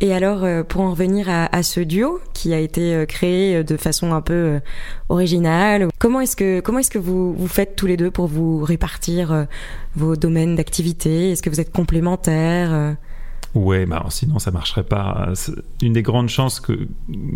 Et 0.00 0.14
alors, 0.14 0.46
pour 0.64 0.80
en 0.80 0.90
revenir 0.90 1.28
à, 1.28 1.62
ce 1.62 1.80
duo 1.80 2.20
qui 2.32 2.54
a 2.54 2.58
été 2.58 3.04
créé 3.06 3.64
de 3.64 3.76
façon 3.76 4.12
un 4.12 4.20
peu 4.20 4.60
originale, 5.08 5.88
comment 5.98 6.20
est-ce 6.20 6.36
que, 6.36 6.60
comment 6.60 6.78
est-ce 6.78 6.90
que 6.90 6.98
vous, 6.98 7.34
vous 7.34 7.48
faites 7.48 7.76
tous 7.76 7.86
les 7.86 7.96
deux 7.96 8.10
pour 8.10 8.26
vous 8.26 8.62
répartir 8.62 9.46
vos 9.96 10.16
domaines 10.16 10.56
d'activité? 10.56 11.30
Est-ce 11.30 11.42
que 11.42 11.50
vous 11.50 11.60
êtes 11.60 11.72
complémentaires 11.72 12.96
Ouais, 13.54 13.86
bah 13.86 14.04
sinon 14.08 14.40
ça 14.40 14.50
marcherait 14.50 14.82
pas. 14.82 15.32
Une 15.80 15.92
des 15.92 16.02
grandes 16.02 16.28
chances 16.28 16.58
que, 16.58 16.88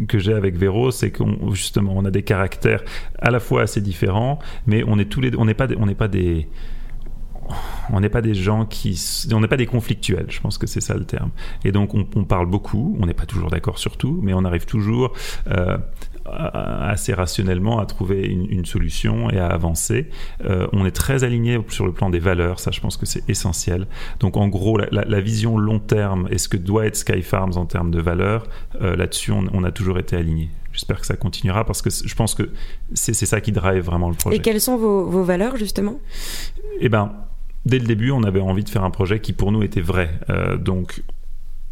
que 0.09 0.19
j'ai 0.19 0.33
avec 0.35 0.57
Véro, 0.57 0.91
c'est 0.91 1.13
qu'on 1.13 1.55
justement 1.55 1.93
on 1.97 2.05
a 2.05 2.11
des 2.11 2.25
caractères 2.25 2.83
à 3.21 3.31
la 3.31 3.39
fois 3.39 3.63
assez 3.63 3.81
différents, 3.81 4.41
mais 4.67 4.83
on 4.85 4.99
est 4.99 5.05
tous 5.05 5.21
les 5.21 5.37
on 5.37 5.45
n'est 5.45 5.55
pas 5.55 5.69
on 5.79 5.87
n'est 5.87 5.95
pas 5.95 6.09
des 6.09 6.49
on 7.93 8.01
n'est 8.01 8.09
pas 8.09 8.21
des 8.21 8.35
gens 8.35 8.67
qui 8.67 9.01
on 9.33 9.41
n'est 9.41 9.49
pas 9.49 9.57
des 9.57 9.67
conflictuels 9.67 10.27
je 10.29 10.41
pense 10.41 10.59
que 10.59 10.67
c'est 10.67 10.81
ça 10.81 10.95
le 10.95 11.05
terme. 11.05 11.31
Et 11.65 11.71
donc 11.71 11.95
on, 11.95 12.25
parle 12.25 12.47
beaucoup 12.47 12.99
on 13.01 13.07
n'est 13.07 13.15
pas 13.15 13.27
toujours 13.27 13.51
d'accord 13.51 13.79
sur 13.79 13.97
tout 13.97 14.19
mais 14.21 14.35
on 14.35 14.45
arrive 14.45 14.67
toujours 14.67 15.13
euh, 15.47 15.79
assez 16.33 17.15
rationnellement 17.15 17.79
à 17.81 17.87
trouver 17.87 18.27
une, 18.27 18.65
solution 18.65 19.31
et 19.31 19.39
à 19.39 19.47
avancer. 19.47 20.09
Euh, 20.45 20.67
on 20.73 20.85
est 20.85 20.91
très 20.91 21.25
aligné 21.25 21.59
sur 21.69 21.87
le 21.87 21.93
plan 21.93 22.11
des 22.11 22.19
valeurs, 22.19 22.61
ça 22.61 22.71
je 22.71 22.81
pense 22.81 22.97
que 22.97 23.07
c'est 23.07 23.29
essentiel. 23.29 23.87
Donc 24.21 24.37
en 24.37 24.49
gros, 24.49 24.79
la, 24.79 25.21
vision 25.21 25.59
long 25.59 25.79
terme 25.79 26.29
et 26.31 26.39
ce 26.39 26.49
que 26.49 26.57
doit 26.57 26.87
être 26.87 26.97
Sky 26.97 27.23
Farms 27.23 27.57
en 27.57 27.67
termes 27.67 27.91
de 27.91 28.01
valeurs, 28.01 28.47
euh, 28.81 28.97
là-dessus 28.97 29.33
on, 29.33 29.65
a 29.65 29.71
toujours 29.71 29.99
été 29.99 30.17
aligné. 30.17 30.51
J'espère 30.73 31.01
que 31.01 31.07
ça 31.07 31.17
continuera 31.17 31.65
parce 31.65 31.83
que 31.83 31.91
je 31.91 32.15
pense 32.15 32.35
que 32.35 32.51
c'est 32.95 33.15
ça 33.15 33.41
qui 33.41 33.53
drive 33.53 33.85
vraiment 33.85 34.09
le 34.09 34.15
projet. 34.15 34.37
Et 34.37 34.41
quelles 34.41 34.61
sont 34.61 34.77
vos, 34.77 35.05
vos 35.05 35.25
valeurs 35.25 35.57
justement? 35.57 35.99
Eh 36.81 36.89
ben, 36.89 37.13
dès 37.67 37.79
le 37.79 37.87
début, 37.87 38.11
on 38.11 38.23
avait 38.23 38.41
envie 38.41 38.65
de 38.65 38.69
faire 38.69 38.85
un 38.85 38.91
projet 38.91 39.21
qui 39.21 39.33
pour 39.33 39.53
nous 39.53 39.63
était 39.63 39.81
vrai. 39.81 40.11
Euh, 40.31 40.57
donc 40.57 41.03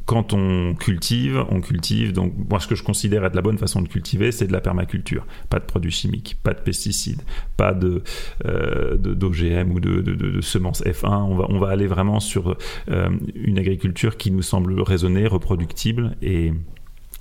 quand 0.07 0.33
on 0.33 0.75
cultive, 0.75 1.45
on 1.51 1.61
cultive. 1.61 2.13
Donc, 2.13 2.33
moi, 2.49 2.61
ce 2.61 2.69
que 2.69 2.77
je 2.77 2.85
considère 2.85 3.25
être 3.25 3.35
la 3.35 3.43
bonne 3.43 3.59
façon 3.59 3.83
de 3.83 3.89
cultiver, 3.89 4.33
c'est 4.33 4.47
de 4.47 4.53
la 4.53 4.61
permaculture. 4.61 5.27
Pas 5.51 5.59
de 5.59 5.65
produits 5.65 5.91
chimiques, 5.91 6.37
pas 6.43 6.55
de 6.55 6.61
pesticides, 6.61 7.23
pas 7.57 7.75
de 7.75 8.03
euh, 8.47 8.97
d'OGM 8.97 9.73
ou 9.73 9.81
de, 9.81 10.41
semences 10.41 10.83
F1. 10.85 11.23
On 11.25 11.35
va, 11.35 11.47
on 11.49 11.59
va 11.59 11.71
aller 11.71 11.89
vraiment 11.89 12.21
sur 12.21 12.57
euh, 12.89 13.09
une 13.35 13.59
agriculture 13.59 14.17
qui 14.17 14.31
nous 14.31 14.43
semble 14.43 14.81
raisonnée, 14.81 15.27
reproductible 15.27 16.17
et 16.23 16.53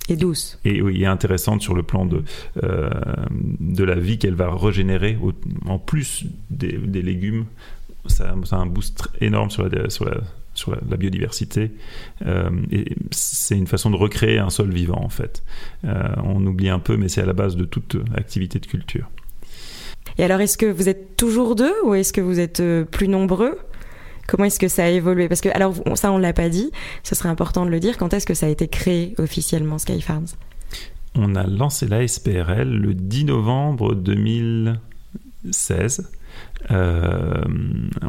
et 0.08 0.14
douce. 0.14 0.60
Et 0.64 0.80
oui, 0.82 1.02
et 1.02 1.06
intéressante 1.06 1.62
sur 1.62 1.74
le 1.74 1.82
plan 1.82 2.06
de, 2.06 2.22
euh, 2.62 2.90
de 3.58 3.82
la 3.82 3.96
vie 3.96 4.18
qu'elle 4.18 4.36
va 4.36 4.54
régénérer 4.54 5.18
en 5.66 5.78
plus 5.80 6.26
des, 6.50 6.78
légumes. 7.02 7.46
Ça, 8.06 8.36
ça, 8.44 8.56
a 8.56 8.60
un 8.60 8.66
boost 8.66 9.08
énorme 9.20 9.50
sur 9.50 9.68
la, 9.68 9.90
sur 9.90 10.04
la, 10.04 10.18
sur 10.56 10.74
la, 10.74 10.96
biodiversité. 10.96 11.72
Euh, 12.26 12.50
et 12.72 12.96
c'est 13.10 13.56
une 13.56 13.66
façon 13.66 13.90
de 13.90 13.96
recréer 13.96 14.38
un 14.38 14.50
sol 14.50 14.72
vivant, 14.72 15.00
en 15.00 15.08
fait. 15.08 15.42
Euh, 15.84 16.08
on 16.24 16.44
oublie 16.46 16.68
un 16.68 16.78
peu, 16.78 16.96
mais 16.96 17.08
c'est 17.08 17.22
à 17.22 17.26
la 17.26 17.32
base 17.32 17.56
de 17.56 17.64
toute 17.64 17.96
activité 18.16 18.58
de 18.58 18.66
culture. 18.66 19.08
Et 20.18 20.24
alors, 20.24 20.40
est-ce 20.40 20.58
que 20.58 20.66
vous 20.66 20.88
êtes 20.88 21.16
toujours 21.16 21.54
deux 21.54 21.74
ou 21.84 21.94
est-ce 21.94 22.12
que 22.12 22.20
vous 22.20 22.40
êtes 22.40 22.60
euh, 22.60 22.84
plus 22.84 23.08
nombreux? 23.08 23.58
Comment 24.26 24.46
est-ce 24.46 24.58
que 24.58 24.68
ça 24.68 24.84
a 24.84 24.88
évolué? 24.88 25.28
Parce 25.28 25.40
que, 25.40 25.50
alors, 25.50 25.74
ça, 25.94 26.10
on 26.10 26.18
l'a 26.18 26.32
pas 26.32 26.48
dit, 26.48 26.72
ce 27.04 27.14
serait 27.14 27.28
important 27.28 27.64
de 27.64 27.70
le 27.70 27.78
dire. 27.78 27.98
Quand 27.98 28.12
est-ce 28.14 28.26
que 28.26 28.34
ça 28.34 28.46
a 28.46 28.48
été 28.48 28.66
créé 28.66 29.14
officiellement, 29.18 29.78
Sky 29.78 30.00
Farms? 30.00 30.26
On 31.14 31.36
a 31.36 31.46
lancé 31.46 31.86
la 31.86 32.06
SPRL 32.06 32.68
le 32.68 32.94
10 32.94 33.24
novembre 33.26 33.94
2016. 33.94 36.10
Euh, 36.70 37.42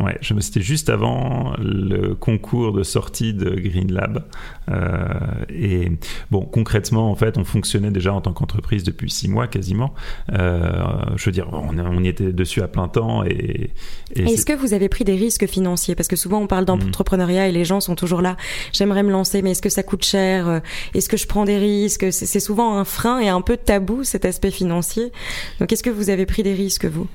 ouais, 0.02 0.18
je 0.22 0.34
me 0.34 0.42
c'était 0.42 0.62
juste 0.62 0.90
avant 0.90 1.54
le 1.60 2.16
concours 2.16 2.74
de 2.74 2.84
sortie 2.84 3.34
de 3.34 3.50
Green 3.50 3.92
Lab. 3.92 4.26
Euh, 4.70 5.08
et 5.50 5.92
bon, 6.32 6.42
concrètement, 6.42 7.12
en 7.12 7.16
fait, 7.16 7.38
on 7.38 7.44
fonctionnait 7.44 7.92
déjà 7.92 8.14
en 8.14 8.22
tant 8.22 8.34
qu'entreprise 8.34 8.84
depuis 8.84 9.10
six 9.10 9.28
mois 9.28 9.48
quasiment. 9.48 9.94
Euh, 10.34 10.72
je 11.16 11.26
veux 11.26 11.32
dire, 11.32 11.50
on, 11.52 11.78
on, 11.78 12.04
y 12.04 12.08
était 12.08 12.32
dessus 12.34 12.62
à 12.62 12.68
plein 12.68 12.88
temps. 12.88 13.24
Et, 13.24 13.72
est-ce 14.16 14.46
que 14.46 14.54
vous 14.54 14.74
avez 14.74 14.90
pris 14.90 15.04
des 15.04 15.16
risques 15.16 15.48
financiers? 15.48 15.96
Parce 15.96 16.08
que 16.08 16.16
souvent, 16.16 16.40
on 16.42 16.48
parle 16.48 16.64
mm. 16.64 16.68
d'entrepreneuriat 16.68 17.48
et 17.48 17.52
les 17.52 17.66
gens 17.66 17.80
sont 17.80 17.96
toujours 17.96 18.22
là. 18.22 18.38
J'aimerais 18.74 19.04
me 19.04 19.12
lancer, 19.12 19.42
mais 19.42 19.52
est-ce 19.52 19.62
que 19.62 19.70
ça 19.70 19.84
coûte 19.84 20.04
cher? 20.04 20.62
Est-ce 20.94 21.10
que 21.10 21.18
je 21.18 21.28
prends 21.28 21.46
des 21.46 21.58
risques? 21.58 22.12
C'est 22.12 22.40
souvent 22.40 22.78
un 22.78 22.86
frein 22.86 23.20
et 23.20 23.30
un 23.30 23.42
peu 23.42 23.58
tabou 23.58 24.04
cet 24.04 24.26
aspect 24.26 24.52
financier. 24.52 25.12
Donc, 25.60 25.72
est-ce 25.72 25.84
que 25.84 25.90
vous 25.90 26.10
avez 26.10 26.26
pris 26.26 26.44
des 26.44 26.54
risques 26.54 26.86
vous? 26.86 27.08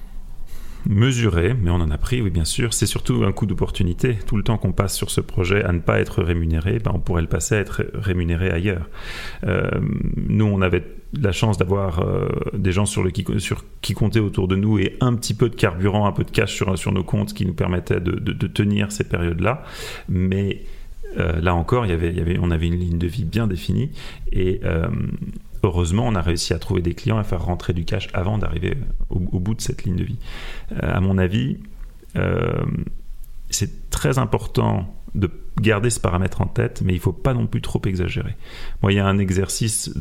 Mesuré, 0.86 1.54
mais 1.60 1.70
on 1.70 1.76
en 1.76 1.90
a 1.90 1.98
pris, 1.98 2.20
oui 2.20 2.30
bien 2.30 2.44
sûr. 2.44 2.72
C'est 2.72 2.86
surtout 2.86 3.24
un 3.24 3.32
coup 3.32 3.46
d'opportunité. 3.46 4.18
Tout 4.26 4.36
le 4.36 4.42
temps 4.42 4.58
qu'on 4.58 4.72
passe 4.72 4.94
sur 4.94 5.10
ce 5.10 5.20
projet 5.20 5.62
à 5.62 5.72
ne 5.72 5.80
pas 5.80 6.00
être 6.00 6.22
rémunéré, 6.22 6.78
ben, 6.78 6.92
on 6.94 6.98
pourrait 6.98 7.22
le 7.22 7.28
passer 7.28 7.54
à 7.54 7.58
être 7.58 7.84
rémunéré 7.94 8.50
ailleurs. 8.50 8.88
Euh, 9.44 9.70
nous, 10.16 10.46
on 10.46 10.60
avait 10.60 10.84
la 11.20 11.32
chance 11.32 11.58
d'avoir 11.58 12.00
euh, 12.00 12.28
des 12.54 12.72
gens 12.72 12.86
sur, 12.86 13.02
le, 13.02 13.10
qui, 13.10 13.24
sur 13.38 13.64
qui 13.80 13.94
comptaient 13.94 14.20
autour 14.20 14.48
de 14.48 14.56
nous 14.56 14.78
et 14.78 14.96
un 15.00 15.14
petit 15.14 15.34
peu 15.34 15.48
de 15.48 15.54
carburant, 15.54 16.06
un 16.06 16.12
peu 16.12 16.24
de 16.24 16.30
cash 16.30 16.54
sur, 16.54 16.76
sur 16.78 16.92
nos 16.92 17.04
comptes 17.04 17.34
qui 17.34 17.46
nous 17.46 17.54
permettaient 17.54 18.00
de, 18.00 18.12
de, 18.12 18.46
tenir 18.46 18.92
ces 18.92 19.04
périodes-là. 19.04 19.62
Mais 20.08 20.62
euh, 21.18 21.40
là 21.40 21.54
encore, 21.54 21.86
y 21.86 21.92
avait, 21.92 22.12
y 22.12 22.20
avait, 22.20 22.38
on 22.40 22.50
avait 22.50 22.66
une 22.66 22.78
ligne 22.78 22.98
de 22.98 23.06
vie 23.06 23.24
bien 23.24 23.46
définie 23.46 23.90
et 24.32 24.60
heureusement, 25.62 26.07
on 26.07 26.14
a 26.14 26.22
réussi 26.22 26.53
à 26.53 26.59
trouver 26.59 26.83
des 26.83 26.94
clients, 26.94 27.18
à 27.18 27.25
faire 27.25 27.44
rentrer 27.44 27.72
du 27.72 27.85
cash 27.85 28.09
avant 28.14 28.38
d'arriver 28.38 28.77
au, 29.11 29.38
bout 29.38 29.55
de 29.55 29.61
cette 29.61 29.85
ligne 29.85 29.96
de 29.96 30.05
vie. 30.05 30.18
à 30.81 31.01
mon 31.01 31.18
avis, 31.18 31.59
c'est 33.51 33.90
très 33.90 34.18
important 34.18 34.94
de 35.14 35.31
garder 35.61 35.90
ce 35.90 36.01
paramètre 36.01 36.40
en 36.40 36.46
tête, 36.46 36.83
mais 36.83 36.94
il 36.94 37.01
faut 37.01 37.12
pas 37.12 37.35
non 37.35 37.46
plus 37.46 37.61
trop 37.61 37.81
exagérer. 37.85 38.35
Moi, 38.83 38.92
il 38.92 38.96
y 38.96 38.98
a 38.98 39.07
un 39.07 39.18
exercice 39.18 39.92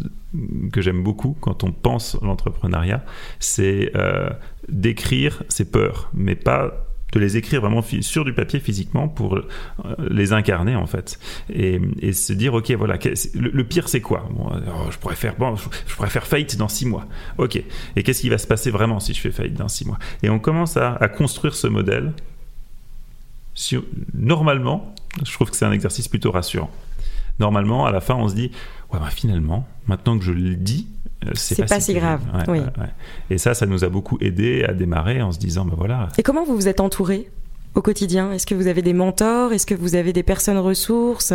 que 0.71 0.81
j'aime 0.81 1.03
beaucoup 1.03 1.35
quand 1.39 1.63
on 1.63 1.71
pense 1.71 2.17
l'entrepreneuriat, 2.21 3.03
c'est 3.39 3.91
euh, 3.95 4.29
d'écrire 4.69 5.43
ses 5.49 5.69
peurs, 5.69 6.09
mais 6.13 6.35
pas 6.35 6.87
de 7.11 7.19
les 7.19 7.37
écrire 7.37 7.61
vraiment 7.61 7.81
sur 8.01 8.25
du 8.25 8.33
papier 8.33 8.59
physiquement 8.59 9.07
pour 9.07 9.35
euh, 9.35 9.47
les 10.09 10.33
incarner 10.33 10.75
en 10.75 10.87
fait. 10.87 11.19
Et, 11.53 11.79
se 12.13 12.33
dire 12.33 12.53
ok 12.53 12.71
voilà 12.71 12.97
le, 13.35 13.63
pire 13.63 13.87
c'est 13.87 14.01
quoi? 14.01 14.29
Je 14.91 14.97
pourrais 14.97 15.15
faire 15.15 15.35
bon, 15.35 15.55
je 15.55 15.95
pourrais 15.95 16.09
faillite 16.09 16.57
dans 16.57 16.67
six 16.67 16.85
mois. 16.85 17.05
Ok. 17.37 17.61
Et 17.95 18.03
qu'est-ce 18.03 18.21
qui 18.21 18.29
va 18.29 18.37
se 18.37 18.47
passer 18.47 18.71
vraiment 18.71 18.99
si 18.99 19.13
je 19.13 19.19
fais 19.19 19.31
faillite 19.31 19.55
dans 19.55 19.67
six 19.67 19.85
mois? 19.85 19.97
Et 20.23 20.29
on 20.29 20.39
commence 20.39 20.77
à, 20.77 20.95
à 20.95 21.07
construire 21.07 21.55
ce 21.55 21.67
modèle 21.67 22.13
normalement, 24.13 24.93
je 25.25 25.31
trouve 25.31 25.49
que 25.49 25.55
c'est 25.55 25.65
un 25.65 25.71
exercice 25.71 26.07
plutôt 26.07 26.31
rassurant. 26.31 26.71
Normalement, 27.39 27.85
à 27.85 27.91
la 27.91 28.01
fin, 28.01 28.15
on 28.15 28.27
se 28.27 28.35
dit, 28.35 28.51
ouais, 28.93 28.99
bah, 28.99 29.09
finalement, 29.09 29.67
maintenant 29.87 30.17
que 30.17 30.23
je 30.23 30.31
le 30.31 30.55
dis, 30.55 30.87
euh, 31.25 31.31
c'est 31.35 31.67
pas, 31.67 31.79
si 31.79 31.93
grave. 31.93 32.21
Et 33.29 33.37
ça, 33.37 33.53
ça 33.53 33.65
nous 33.65 33.83
a 33.83 33.89
beaucoup 33.89 34.17
aidé 34.21 34.65
à 34.67 34.73
démarrer 34.73 35.21
en 35.21 35.31
se 35.31 35.39
disant, 35.39 35.65
ben 35.65 35.75
voilà. 35.77 36.09
Et 36.17 36.23
comment 36.23 36.43
vous 36.43 36.55
vous 36.55 36.67
êtes 36.67 36.79
entouré 36.79 37.29
au 37.75 37.81
quotidien? 37.81 38.31
Est-ce 38.31 38.47
que 38.47 38.55
vous 38.55 38.67
avez 38.67 38.81
des 38.81 38.93
mentors? 38.93 39.53
Est-ce 39.53 39.65
que 39.65 39.75
vous 39.75 39.95
avez 39.95 40.13
des 40.13 40.23
personnes 40.23 40.57
ressources? 40.57 41.33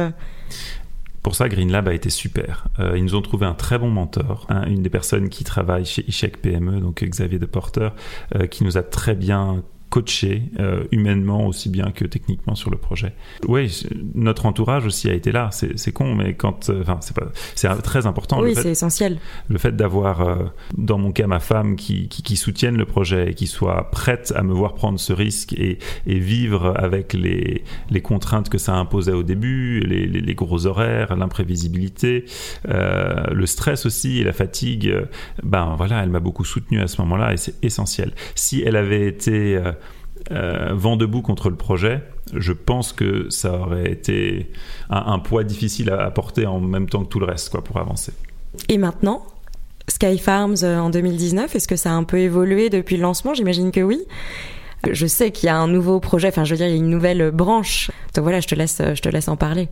Pour 1.23 1.35
ça, 1.35 1.49
Green 1.49 1.73
Lab 1.73 1.88
a 1.88 1.95
été 1.95 2.09
super. 2.09 2.69
Euh, 2.79 2.97
ils 2.97 3.03
nous 3.03 3.16
ont 3.16 3.23
trouvé 3.23 3.47
un 3.47 3.55
très 3.55 3.79
bon 3.79 3.90
mentor, 3.90 4.47
une 4.69 4.83
des 4.83 4.90
personnes 4.90 5.29
qui 5.29 5.42
travaille 5.42 5.85
chez 5.85 6.05
Ishek 6.07 6.40
PME, 6.40 6.81
donc 6.81 7.03
Xavier 7.03 7.40
de 7.40 7.47
Porter, 7.47 7.88
euh, 8.37 8.47
qui 8.47 8.62
nous 8.62 8.79
a 8.79 8.85
très 8.85 9.16
bien 9.16 9.64
coaché 9.90 10.42
euh, 10.59 10.85
humainement 10.90 11.46
aussi 11.46 11.68
bien 11.68 11.90
que 11.92 12.05
techniquement 12.05 12.55
sur 12.55 12.70
le 12.70 12.77
projet. 12.77 13.12
Oui, 13.46 13.87
notre 14.14 14.46
entourage 14.46 14.85
aussi 14.85 15.09
a 15.09 15.14
été 15.14 15.33
là. 15.33 15.51
C'est 15.53 15.92
con, 15.92 16.14
mais 16.14 16.35
quand, 16.35 16.70
euh, 16.70 16.83
enfin, 16.83 16.99
c'est 17.01 17.14
pas, 17.14 17.27
c'est 17.55 17.68
très 17.83 18.07
important. 18.07 18.40
Oui, 18.42 18.55
c'est 18.55 18.70
essentiel. 18.70 19.18
Le 19.49 19.59
fait 19.59 19.77
d'avoir, 19.77 20.20
euh, 20.22 20.44
dans 20.77 20.99
mon 20.99 21.12
cas, 21.12 21.27
ma 21.27 21.38
femme 21.38 21.77
qui, 21.77 22.09
qui, 22.09 22.22
qui, 22.22 22.37
soutienne 22.37 22.77
le 22.77 22.85
projet 22.85 23.31
et 23.31 23.35
qui 23.35 23.46
soit 23.46 23.90
prête 23.90 24.33
à 24.37 24.42
me 24.42 24.53
voir 24.53 24.75
prendre 24.75 24.99
ce 24.99 25.12
risque 25.12 25.53
et, 25.53 25.79
et 26.07 26.18
vivre 26.18 26.75
avec 26.77 27.12
les, 27.12 27.62
les, 27.90 28.03
contraintes 28.03 28.49
que 28.49 28.59
ça 28.59 28.75
imposait 28.75 29.12
au 29.12 29.22
début, 29.22 29.81
les, 29.81 30.07
les, 30.07 30.20
les 30.20 30.35
gros 30.35 30.66
horaires, 30.66 31.16
l'imprévisibilité, 31.16 32.25
le 32.64 33.46
stress 33.46 33.87
aussi 33.87 34.18
et 34.20 34.25
la 34.25 34.33
fatigue. 34.33 34.92
ben 35.42 35.75
voilà, 35.77 36.03
elle 36.03 36.11
m'a 36.11 36.20
beaucoup 36.20 36.44
soutenu 36.44 36.81
à 36.81 36.88
ce 36.88 37.01
moment-là 37.03 37.33
et 37.33 37.37
c'est 37.37 37.55
essentiel. 37.64 38.12
Si 38.35 38.62
elle 38.62 38.77
avait 38.77 39.07
été 39.07 39.61
euh, 40.31 40.73
vent 40.75 40.97
debout 40.97 41.23
contre 41.23 41.51
le 41.51 41.57
projet, 41.57 42.03
je 42.35 42.53
pense 42.53 42.93
que 42.93 43.31
ça 43.31 43.53
aurait 43.53 43.91
été 43.91 44.51
un, 44.91 45.19
poids 45.19 45.45
difficile 45.45 45.91
à 45.91 46.03
apporter 46.03 46.47
en 46.47 46.61
même 46.61 46.89
temps 46.89 47.05
que 47.05 47.09
tout 47.09 47.21
le 47.21 47.27
reste 47.27 47.51
quoi, 47.51 47.62
pour 47.62 47.79
avancer. 47.79 48.12
Et 48.69 48.79
maintenant 48.79 49.23
Sky 49.89 50.19
Farms 50.19 50.57
euh, 50.62 50.79
en 50.79 50.91
2019, 50.91 51.55
est-ce 51.55 51.69
que 51.69 51.77
ça 51.77 51.91
a 51.91 51.95
un 51.95 52.05
peu 52.05 52.19
évolué 52.19 52.71
depuis 52.71 52.97
le 52.97 53.03
lancement? 53.03 53.35
J'imagine 53.35 53.71
que 53.71 53.81
oui. 53.81 54.01
Je 54.92 55.07
sais 55.07 55.31
qu'il 55.31 55.46
y 55.46 55.51
a 55.51 55.57
un 55.57 55.68
nouveau 55.68 56.01
projet, 56.01 56.29
enfin 56.29 56.44
je 56.44 56.53
veux 56.53 56.57
dire, 56.57 56.66
il 56.66 56.70
y 56.70 56.75
a 56.75 56.79
une 56.79 56.90
nouvelle 56.90 57.31
branche. 57.31 57.90
Donc 58.14 58.22
voilà, 58.22 58.40
je 58.40 58.46
te 58.46 58.55
laisse, 58.55 58.81
je 58.94 59.01
te 59.01 59.09
laisse 59.09 59.29
en 59.29 59.37
parler. 59.37 59.68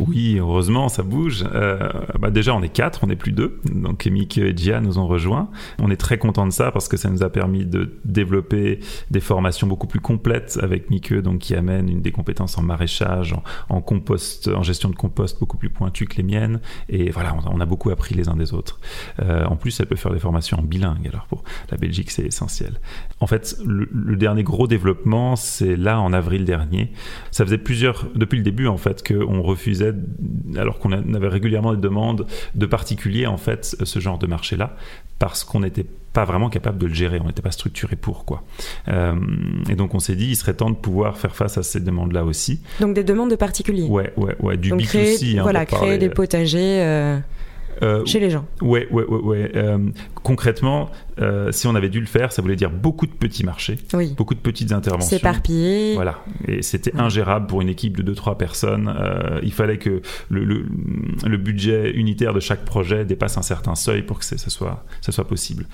Oui, 0.00 0.36
heureusement, 0.38 0.88
ça 0.88 1.02
bouge. 1.02 1.44
Euh, 1.54 1.88
bah 2.18 2.30
déjà, 2.30 2.54
on 2.54 2.62
est 2.62 2.68
quatre, 2.68 3.00
on 3.04 3.06
n'est 3.06 3.16
plus 3.16 3.32
deux. 3.32 3.60
Donc 3.64 4.04
Mick 4.06 4.36
et 4.38 4.54
Gia 4.56 4.80
nous 4.80 4.98
ont 4.98 5.06
rejoints. 5.06 5.48
On 5.78 5.90
est 5.90 5.96
très 5.96 6.18
content 6.18 6.46
de 6.46 6.52
ça 6.52 6.70
parce 6.70 6.88
que 6.88 6.96
ça 6.96 7.08
nous 7.08 7.22
a 7.22 7.30
permis 7.30 7.64
de 7.64 7.96
développer 8.04 8.80
des 9.10 9.20
formations 9.20 9.66
beaucoup 9.66 9.86
plus 9.86 10.00
complètes 10.00 10.58
avec 10.62 10.90
Mick, 10.90 11.12
donc 11.14 11.38
qui 11.38 11.54
amène 11.54 12.00
des 12.00 12.12
compétences 12.12 12.58
en 12.58 12.62
maraîchage, 12.62 13.34
en, 13.68 13.80
compost, 13.80 14.48
en 14.48 14.62
gestion 14.62 14.90
de 14.90 14.96
compost 14.96 15.38
beaucoup 15.40 15.56
plus 15.56 15.70
pointues 15.70 16.06
que 16.06 16.16
les 16.16 16.22
miennes. 16.22 16.60
Et 16.88 17.10
voilà, 17.10 17.34
on, 17.46 17.60
a 17.60 17.66
beaucoup 17.66 17.90
appris 17.90 18.14
les 18.14 18.28
uns 18.28 18.36
des 18.36 18.52
autres. 18.52 18.80
Euh, 19.20 19.44
en 19.46 19.56
plus, 19.56 19.78
elle 19.80 19.86
peut 19.86 19.96
faire 19.96 20.12
des 20.12 20.18
formations 20.18 20.58
en 20.58 20.62
bilingue. 20.62 21.08
Alors 21.08 21.26
pour 21.26 21.44
la 21.70 21.76
Belgique, 21.76 22.10
c'est 22.10 22.26
essentiel. 22.26 22.80
En 23.20 23.26
fait, 23.26 23.56
le, 23.64 23.88
le 23.92 24.16
dernier 24.16 24.42
gros 24.42 24.55
développement, 24.66 25.36
c'est 25.36 25.76
là 25.76 26.00
en 26.00 26.12
avril 26.12 26.44
dernier. 26.44 26.90
Ça 27.30 27.44
faisait 27.44 27.58
plusieurs, 27.58 28.06
depuis 28.14 28.38
le 28.38 28.42
début 28.42 28.66
en 28.66 28.78
fait, 28.78 29.06
qu'on 29.06 29.42
refusait, 29.42 29.92
alors 30.56 30.78
qu'on 30.78 30.92
avait 30.92 31.28
régulièrement 31.28 31.74
des 31.74 31.80
demandes 31.80 32.26
de 32.54 32.66
particuliers 32.66 33.26
en 33.26 33.36
fait, 33.36 33.76
ce 33.82 33.98
genre 34.00 34.18
de 34.18 34.26
marché-là, 34.26 34.76
parce 35.18 35.44
qu'on 35.44 35.60
n'était 35.60 35.86
pas 36.12 36.24
vraiment 36.24 36.48
capable 36.48 36.78
de 36.78 36.86
le 36.86 36.94
gérer, 36.94 37.20
on 37.20 37.26
n'était 37.26 37.42
pas 37.42 37.50
structuré 37.50 37.94
pour 37.94 38.24
quoi. 38.24 38.42
Euh, 38.88 39.14
et 39.68 39.74
donc 39.74 39.94
on 39.94 39.98
s'est 39.98 40.16
dit, 40.16 40.28
il 40.28 40.36
serait 40.36 40.54
temps 40.54 40.70
de 40.70 40.76
pouvoir 40.76 41.18
faire 41.18 41.36
face 41.36 41.58
à 41.58 41.62
ces 41.62 41.80
demandes-là 41.80 42.24
aussi. 42.24 42.60
Donc 42.80 42.94
des 42.94 43.04
demandes 43.04 43.30
de 43.30 43.36
particuliers. 43.36 43.86
Ouais, 43.86 44.14
ouais, 44.16 44.34
ouais, 44.40 44.56
du 44.56 44.70
donc 44.70 44.80
B2C. 44.80 45.38
Hein, 45.38 45.42
voilà, 45.42 45.66
créer 45.66 45.98
des 45.98 46.08
potagers. 46.08 46.80
Euh, 46.80 47.18
euh, 47.82 48.04
chez 48.06 48.20
les 48.20 48.30
gens. 48.30 48.46
Ouais, 48.62 48.88
ouais, 48.90 49.04
ouais. 49.04 49.20
ouais. 49.20 49.52
Euh, 49.54 49.78
concrètement, 50.26 50.90
euh, 51.20 51.52
si 51.52 51.68
on 51.68 51.76
avait 51.76 51.88
dû 51.88 52.00
le 52.00 52.06
faire, 52.06 52.32
ça 52.32 52.42
voulait 52.42 52.56
dire 52.56 52.70
beaucoup 52.70 53.06
de 53.06 53.12
petits 53.12 53.44
marchés, 53.44 53.78
oui. 53.92 54.12
beaucoup 54.16 54.34
de 54.34 54.40
petites 54.40 54.72
interventions. 54.72 55.16
S'éparpiller. 55.16 55.94
Voilà. 55.94 56.18
Et 56.48 56.62
c'était 56.62 56.94
ingérable 56.96 57.46
pour 57.46 57.62
une 57.62 57.68
équipe 57.68 57.96
de 57.96 58.12
2-3 58.12 58.36
personnes. 58.36 58.92
il 59.42 59.52
fallait 59.52 59.78
que 59.78 60.02
le, 60.28 60.44
le, 60.44 61.36
budget 61.36 61.92
unitaire 61.92 62.34
de 62.34 62.40
chaque 62.40 62.64
projet 62.64 63.04
dépasse 63.04 63.38
un 63.38 63.42
certain 63.42 63.76
seuil 63.76 64.02
pour 64.02 64.18
que 64.18 64.24
ça 64.24 64.36
soit, 64.36 64.84
ça 65.00 65.12
soit 65.12 65.28
possible. 65.28 65.66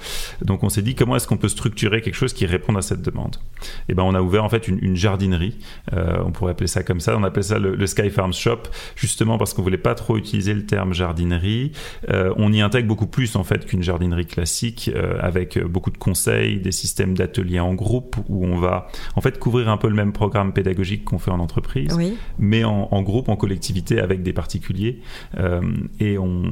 Donc 0.42 0.64
on 0.64 0.68
s'est 0.68 0.82
dit 0.82 0.94
comment 0.94 1.16
est-ce 1.16 1.26
qu'on 1.26 1.38
peut 1.38 1.48
structurer 1.48 2.02
quelque 2.02 2.14
chose 2.14 2.34
qui 2.34 2.44
réponde 2.44 2.76
à 2.76 2.82
cette 2.82 3.00
demande? 3.00 3.36
Et 3.62 3.66
eh 3.90 3.94
ben 3.94 4.02
on 4.02 4.14
a 4.14 4.20
ouvert 4.20 4.44
en 4.44 4.50
fait 4.50 4.68
une, 4.68 4.78
une 4.82 4.96
jardinerie. 4.96 5.56
on 5.92 6.30
pourrait 6.30 6.52
appeler 6.52 6.66
ça 6.66 6.82
comme 6.82 7.00
ça. 7.00 7.16
On 7.16 7.24
appelle 7.24 7.44
ça 7.44 7.58
le, 7.58 7.74
le 7.74 7.86
Sky 7.86 8.10
Farm 8.10 8.32
Shop, 8.32 8.62
justement 8.96 9.38
parce 9.38 9.54
qu'on 9.54 9.62
voulait 9.62 9.78
pas 9.78 9.94
trop 9.94 10.18
utiliser 10.18 10.52
le 10.52 10.66
terme 10.66 10.92
jardinerie. 10.92 11.72
Euh, 12.10 12.32
on 12.36 12.52
y 12.52 12.60
intègre 12.60 12.88
beaucoup 12.88 13.06
plus 13.06 13.36
en 13.36 13.44
fait 13.44 13.66
qu'une 13.66 13.82
jardinerie 13.82 14.26
classique, 14.26 14.41
euh, 14.88 15.18
avec 15.20 15.58
beaucoup 15.64 15.90
de 15.90 15.98
conseils, 15.98 16.60
des 16.60 16.72
systèmes 16.72 17.16
d'ateliers 17.16 17.60
en 17.60 17.74
groupe 17.74 18.16
où 18.28 18.44
on 18.44 18.56
va 18.56 18.88
en 19.16 19.20
fait 19.20 19.38
couvrir 19.38 19.68
un 19.68 19.76
peu 19.76 19.88
le 19.88 19.94
même 19.94 20.12
programme 20.12 20.52
pédagogique 20.52 21.04
qu'on 21.04 21.18
fait 21.18 21.30
en 21.30 21.40
entreprise, 21.40 21.96
mais 22.38 22.64
en, 22.64 23.02
groupe, 23.02 23.28
en 23.28 23.36
collectivité 23.36 24.00
avec 24.00 24.22
des 24.22 24.32
particuliers. 24.32 25.00
Euh, 25.38 25.60
et 26.00 26.18
on, 26.18 26.50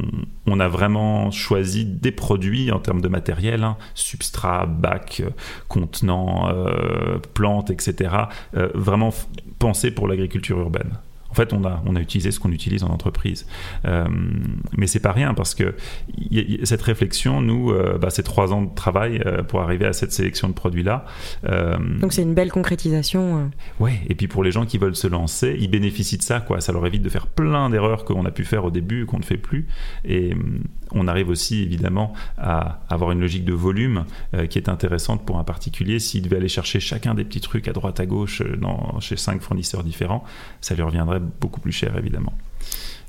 a 0.61 0.69
vraiment 0.69 1.31
choisi 1.31 1.87
des 1.87 2.13
produits 2.13 2.71
en 2.71 2.81
termes 2.81 3.01
de 3.01 3.09
matériel, 3.09 3.65
hein, 3.65 3.79
substrat, 3.95 4.67
bac, 4.67 5.23
contenant, 5.69 6.53
plantes, 7.33 7.71
etc. 7.71 8.15
vraiment 8.75 9.11
pensés 9.59 9.91
pour 9.91 10.07
l'agriculture 10.07 10.59
urbaine. 10.59 10.99
En 11.31 11.35
fait, 11.35 11.53
on 11.53 11.65
a, 11.65 11.83
on 11.87 11.97
a 11.97 12.01
utilisé 12.01 12.31
ce 12.31 12.41
qu'on 12.41 12.53
utilise 12.53 12.83
en 12.85 12.89
entreprise. 12.89 13.47
Euh, 13.85 14.07
mais 14.77 14.87
c'est 14.87 15.01
pas 15.01 15.13
rien 15.13 15.35
parce 15.35 15.55
que 15.55 15.75
cette 16.65 16.83
réflexion, 16.83 17.41
nous, 17.41 17.71
euh, 17.71 17.99
bah, 17.99 18.11
c'est 18.11 18.23
trois 18.23 18.53
ans 18.53 18.63
de 18.63 18.75
travail 18.75 19.23
euh, 19.25 19.43
pour 19.43 19.61
arriver 19.61 19.87
à 19.87 19.93
cette 19.93 20.13
sélection 20.13 20.49
de 20.49 20.55
produits-là. 20.55 21.05
Euh, 21.45 21.77
Donc 22.01 22.13
c'est 22.13 22.23
une 22.23 22.35
belle 22.35 22.51
concrétisation. 22.51 23.51
Oui, 23.79 23.93
et 24.09 24.15
puis 24.15 24.29
pour 24.29 24.43
les 24.43 24.53
gens 24.53 24.67
qui 24.67 24.79
veulent 24.79 24.97
se 24.97 25.07
lancer, 25.07 25.57
ils 25.61 25.71
bénéficient 25.71 26.19
de 26.19 26.23
ça. 26.23 26.41
Quoi. 26.41 26.61
Ça 26.61 26.73
leur 26.73 26.85
évite 26.87 27.03
de 27.03 27.09
faire 27.09 27.27
plein 27.27 27.71
d'erreurs 27.71 28.05
qu'on 28.05 28.25
a 28.25 28.31
pu 28.31 28.45
faire 28.45 28.65
au 28.65 28.71
début, 28.71 29.07
qu'on 29.07 29.19
ne 29.19 29.25
fait 29.25 29.37
plus. 29.37 29.69
Et 30.05 30.35
on 30.93 31.07
arrive 31.07 31.29
aussi 31.29 31.63
évidemment 31.63 32.13
à 32.37 32.81
avoir 32.89 33.13
une 33.13 33.21
logique 33.21 33.45
de 33.45 33.53
volume 33.53 34.05
qui 34.49 34.59
est 34.59 34.69
intéressante 34.69 35.25
pour 35.25 35.39
un 35.39 35.45
particulier. 35.45 35.99
S'il 36.01 36.23
devait 36.23 36.37
aller 36.37 36.49
chercher 36.49 36.81
chacun 36.81 37.15
des 37.15 37.25
petits 37.25 37.41
trucs 37.41 37.69
à 37.69 37.73
droite 37.73 38.01
à 38.01 38.07
gauche 38.07 38.43
dans, 38.43 38.99
chez 38.99 39.17
cinq 39.17 39.41
fournisseurs 39.41 39.85
différents, 39.85 40.25
ça 40.61 40.75
lui 40.75 40.83
reviendrait 40.83 41.20
beaucoup 41.41 41.61
plus 41.61 41.73
cher 41.73 41.97
évidemment. 41.97 42.35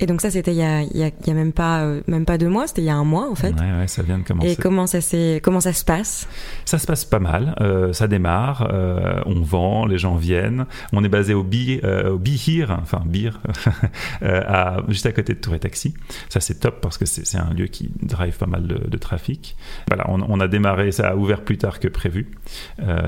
Et 0.02 0.08
donc 0.08 0.20
ça, 0.20 0.32
c'était 0.32 0.52
il 0.52 0.58
y 0.58 0.64
a, 0.64 0.82
il 0.82 0.98
y 0.98 1.04
a, 1.04 1.34
même 1.34 1.54
pas 1.54 1.84
euh, 1.84 2.02
même 2.08 2.26
pas 2.26 2.40
deux 2.40 2.50
mois, 2.50 2.66
c'était 2.66 2.82
il 2.82 2.86
y 2.86 2.90
a 2.90 2.96
un 2.96 3.04
mois 3.04 3.30
en 3.30 3.36
fait. 3.36 3.52
Ouais, 3.52 3.80
ouais, 3.80 3.88
ça 3.88 4.02
vient 4.02 4.18
de 4.18 4.24
commencer. 4.24 4.54
Et 4.54 4.56
comment 4.56 4.88
ça 4.88 4.98
comment 5.44 5.62
ça 5.62 5.74
se 5.74 5.86
passe? 5.86 6.28
Ça 6.66 6.80
se 6.80 6.88
passe 6.88 7.06
pas 7.06 7.20
mal. 7.20 7.56
Euh, 7.62 7.94
ça 7.94 8.08
démarre, 8.08 8.68
euh, 8.74 9.22
on 9.28 9.42
vend, 9.42 9.86
les 9.86 10.00
gens 10.00 10.16
viennent. 10.16 10.66
On 10.92 11.04
est 11.04 11.10
basé 11.10 11.36
au 11.36 11.44
Bi 11.44 11.80
au 11.84 12.18
Bihir, 12.18 12.76
enfin 12.82 13.04
Bir, 13.06 13.42
à, 14.24 14.78
juste 14.88 15.06
à 15.06 15.12
côté 15.12 15.36
de 15.36 15.40
Tour 15.40 15.54
et 15.54 15.60
Taxi. 15.60 15.94
Ça 16.30 16.40
c'est 16.40 16.56
top 16.56 16.82
parce 16.82 16.98
que 16.98 17.06
c'est 17.06 17.38
un 17.38 17.54
lieu 17.54 17.68
qui 17.68 17.92
drive 18.02 18.38
pas 18.38 18.48
mal 18.48 18.66
de, 18.66 18.98
trafic. 18.98 19.56
Voilà, 19.88 20.06
on, 20.10 20.22
on, 20.22 20.40
a 20.40 20.48
démarré, 20.48 20.92
ça 20.92 21.10
a 21.10 21.16
ouvert 21.16 21.42
plus 21.42 21.58
tard 21.58 21.80
que 21.80 21.88
prévu. 21.88 22.28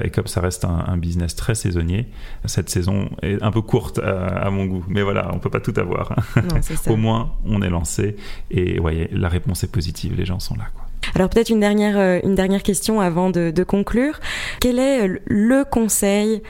et 0.03 0.11
comme 0.11 0.27
ça 0.27 0.41
reste 0.41 0.65
un, 0.65 0.85
un, 0.87 0.97
business 0.97 1.35
très 1.35 1.55
saisonnier, 1.55 2.07
cette 2.45 2.69
saison 2.69 3.09
est 3.21 3.41
un 3.41 3.51
peu 3.51 3.61
courte 3.61 3.99
à, 3.99 4.49
mon 4.51 4.65
goût. 4.65 4.85
Mais 4.87 5.01
voilà, 5.01 5.31
on 5.33 5.39
peut 5.39 5.49
pas 5.49 5.59
tout 5.59 5.73
avoir. 5.77 6.15
Non, 6.35 6.61
au 6.87 6.95
moins 6.95 7.33
on 7.45 7.61
est 7.61 7.69
lancé 7.69 8.15
et 8.51 8.79
voyez, 8.79 9.09
la 9.11 9.29
réponse 9.29 9.63
est 9.63 9.71
positive, 9.71 10.15
les 10.15 10.25
gens 10.25 10.39
sont 10.39 10.55
là. 10.55 10.65
Quoi. 10.73 10.83
Alors 11.15 11.29
peut-être 11.29 11.49
une 11.49 11.59
dernière, 11.59 11.97
euh, 11.97 12.19
une 12.23 12.35
dernière 12.35 12.63
question 12.63 13.01
avant 13.01 13.29
de, 13.29 13.63
conclure. 13.63 14.19
Quel 14.59 14.79
est 14.79 15.07
le 15.25 15.63
conseil 15.63 16.41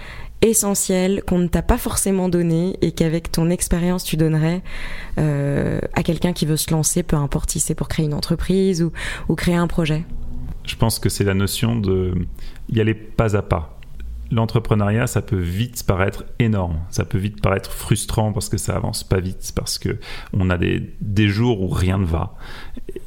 essentiel 0.41 1.23
qu'on 1.25 1.39
ne 1.39 1.47
t'a 1.47 1.61
pas 1.61 1.77
forcément 1.77 2.27
donné 2.27 2.77
et 2.81 2.91
qu'avec 2.91 3.31
ton 3.31 3.49
expérience 3.49 4.03
tu 4.03 4.17
donnerais 4.17 4.61
euh, 5.17 5.79
à 5.93 6.03
quelqu'un 6.03 6.33
qui 6.33 6.45
veut 6.45 6.57
se 6.57 6.71
lancer, 6.71 7.01
peu 7.03 7.15
importe 7.15 7.51
si 7.51 7.59
c'est 7.59 7.75
pour 7.75 7.87
créer 7.87 8.05
une 8.05 8.13
entreprise 8.13 8.83
ou, 8.83 8.91
ou 9.29 9.35
créer 9.35 9.55
un 9.55 9.67
projet? 9.67 10.03
Je 10.65 10.75
pense 10.75 10.99
que 10.99 11.09
c'est 11.09 11.23
la 11.23 11.33
notion 11.33 11.75
de 11.75 12.13
y 12.69 12.79
aller 12.79 12.93
pas 12.93 13.35
à 13.35 13.41
pas 13.41 13.72
l'entrepreneuriat, 14.33 15.07
ça 15.07 15.21
peut 15.21 15.39
vite 15.39 15.85
paraître 15.85 16.25
énorme, 16.39 16.79
ça 16.89 17.05
peut 17.05 17.17
vite 17.17 17.41
paraître 17.41 17.71
frustrant 17.71 18.33
parce 18.33 18.49
que 18.49 18.57
ça 18.57 18.75
avance 18.75 19.03
pas 19.03 19.19
vite, 19.19 19.51
parce 19.55 19.77
que 19.77 19.97
on 20.33 20.49
a 20.49 20.57
des, 20.57 20.95
des 21.01 21.27
jours 21.27 21.61
où 21.61 21.69
rien 21.69 21.97
ne 21.97 22.05
va. 22.05 22.35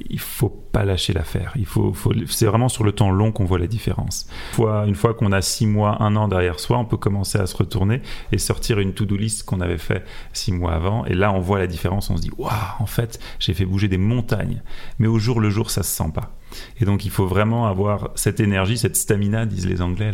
Il 0.09 0.21
faut 0.21 0.49
pas 0.49 0.85
lâcher 0.85 1.13
l'affaire. 1.13 1.53
Il 1.57 1.67
faut, 1.67 1.95
c'est 2.29 2.47
vraiment 2.47 2.69
sur 2.69 2.85
le 2.85 2.93
temps 2.93 3.11
long 3.11 3.33
qu'on 3.33 3.45
voit 3.45 3.59
la 3.59 3.67
différence. 3.67 4.29
Une 4.53 4.55
fois, 4.55 4.85
une 4.87 4.95
fois 4.95 5.15
qu'on 5.15 5.33
a 5.33 5.43
six 5.43 5.67
mois, 5.67 6.03
un 6.03 6.15
an 6.17 6.29
derrière 6.29 6.61
soi, 6.61 6.79
on 6.79 6.85
peut 6.85 6.97
commencer 6.97 7.39
à 7.39 7.47
se 7.47 7.57
retourner 7.57 8.03
et 8.33 8.39
sortir 8.39 8.79
une 8.79 8.93
to-do 8.93 9.17
list 9.17 9.45
qu'on 9.45 9.61
avait 9.61 9.79
fait 9.79 10.05
six 10.33 10.53
mois 10.53 10.75
avant. 10.75 11.05
Et 11.07 11.15
là, 11.15 11.33
on 11.33 11.41
voit 11.41 11.59
la 11.59 11.67
différence. 11.67 12.11
On 12.11 12.17
se 12.17 12.23
dit, 12.23 12.31
waouh, 12.39 12.51
en 12.79 12.87
fait, 12.87 13.19
j'ai 13.39 13.55
fait 13.55 13.65
bouger 13.65 13.89
des 13.89 13.99
montagnes. 13.99 14.63
Mais 14.99 15.09
au 15.09 15.19
jour 15.19 15.41
le 15.41 15.51
jour, 15.51 15.71
ça 15.71 15.83
se 15.83 15.91
sent 15.91 16.11
pas. 16.15 16.33
Et 16.81 16.85
donc, 16.85 17.05
il 17.05 17.11
faut 17.11 17.27
vraiment 17.27 17.67
avoir 17.67 18.11
cette 18.15 18.41
énergie, 18.41 18.79
cette 18.79 18.97
stamina, 18.97 19.47
disent 19.47 19.67
les 19.67 19.83
Anglais, 19.83 20.13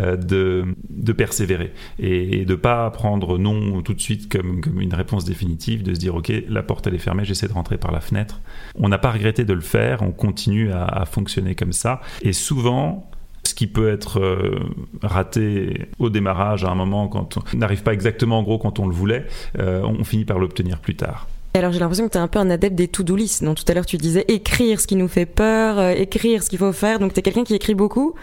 euh, 0.00 0.16
de, 0.16 0.64
de, 0.90 1.12
persévérer 1.12 1.72
et, 1.98 2.44
de 2.44 2.54
pas 2.54 2.90
prendre 2.90 3.38
non 3.38 3.82
tout 3.82 3.94
de 3.94 4.00
suite 4.00 4.30
comme, 4.30 4.60
une 4.80 4.94
réponse 4.94 5.24
définitive, 5.24 5.82
de 5.82 5.94
se 5.94 6.00
dire, 6.00 6.14
OK, 6.14 6.32
la 6.48 6.62
porte, 6.62 6.86
elle 6.86 6.94
est 6.94 6.98
fermée, 6.98 7.24
j'essaie 7.24 7.48
de 7.48 7.52
rentrer 7.52 7.78
par 7.78 7.92
la 7.92 8.00
fenêtre. 8.00 8.40
On 8.76 8.88
n'a 8.88 8.98
pas 8.98 9.10
regretté 9.10 9.44
de 9.44 9.52
le 9.52 9.60
faire, 9.60 10.02
on 10.02 10.12
continue 10.12 10.72
à, 10.72 10.84
à 10.84 11.04
fonctionner 11.04 11.54
comme 11.54 11.72
ça. 11.72 12.00
Et 12.22 12.32
souvent, 12.32 13.10
ce 13.44 13.54
qui 13.54 13.66
peut 13.66 13.90
être 13.90 14.20
euh, 14.20 14.60
raté 15.02 15.88
au 15.98 16.10
démarrage 16.10 16.64
à 16.64 16.70
un 16.70 16.74
moment 16.74 17.08
quand 17.08 17.38
on 17.38 17.56
n'arrive 17.56 17.82
pas 17.82 17.92
exactement 17.92 18.38
en 18.38 18.42
gros 18.42 18.58
quand 18.58 18.78
on 18.78 18.86
le 18.86 18.94
voulait, 18.94 19.26
euh, 19.58 19.82
on 19.82 20.04
finit 20.04 20.24
par 20.24 20.38
l'obtenir 20.38 20.78
plus 20.78 20.96
tard. 20.96 21.26
Alors 21.54 21.72
j'ai 21.72 21.80
l'impression 21.80 22.06
que 22.06 22.12
tu 22.12 22.18
es 22.18 22.20
un 22.20 22.28
peu 22.28 22.38
un 22.38 22.50
adepte 22.50 22.74
des 22.74 22.88
to-do 22.88 23.14
list. 23.14 23.44
Donc 23.44 23.56
tout 23.56 23.64
à 23.68 23.74
l'heure 23.74 23.86
tu 23.86 23.96
disais 23.96 24.24
écrire 24.28 24.80
ce 24.80 24.86
qui 24.86 24.96
nous 24.96 25.08
fait 25.08 25.26
peur, 25.26 25.78
euh, 25.78 25.90
écrire 25.90 26.42
ce 26.42 26.48
qu'il 26.48 26.58
faut 26.58 26.72
faire. 26.72 26.98
Donc 26.98 27.12
tu 27.12 27.20
es 27.20 27.22
quelqu'un 27.22 27.44
qui 27.44 27.54
écrit 27.54 27.74
beaucoup 27.74 28.14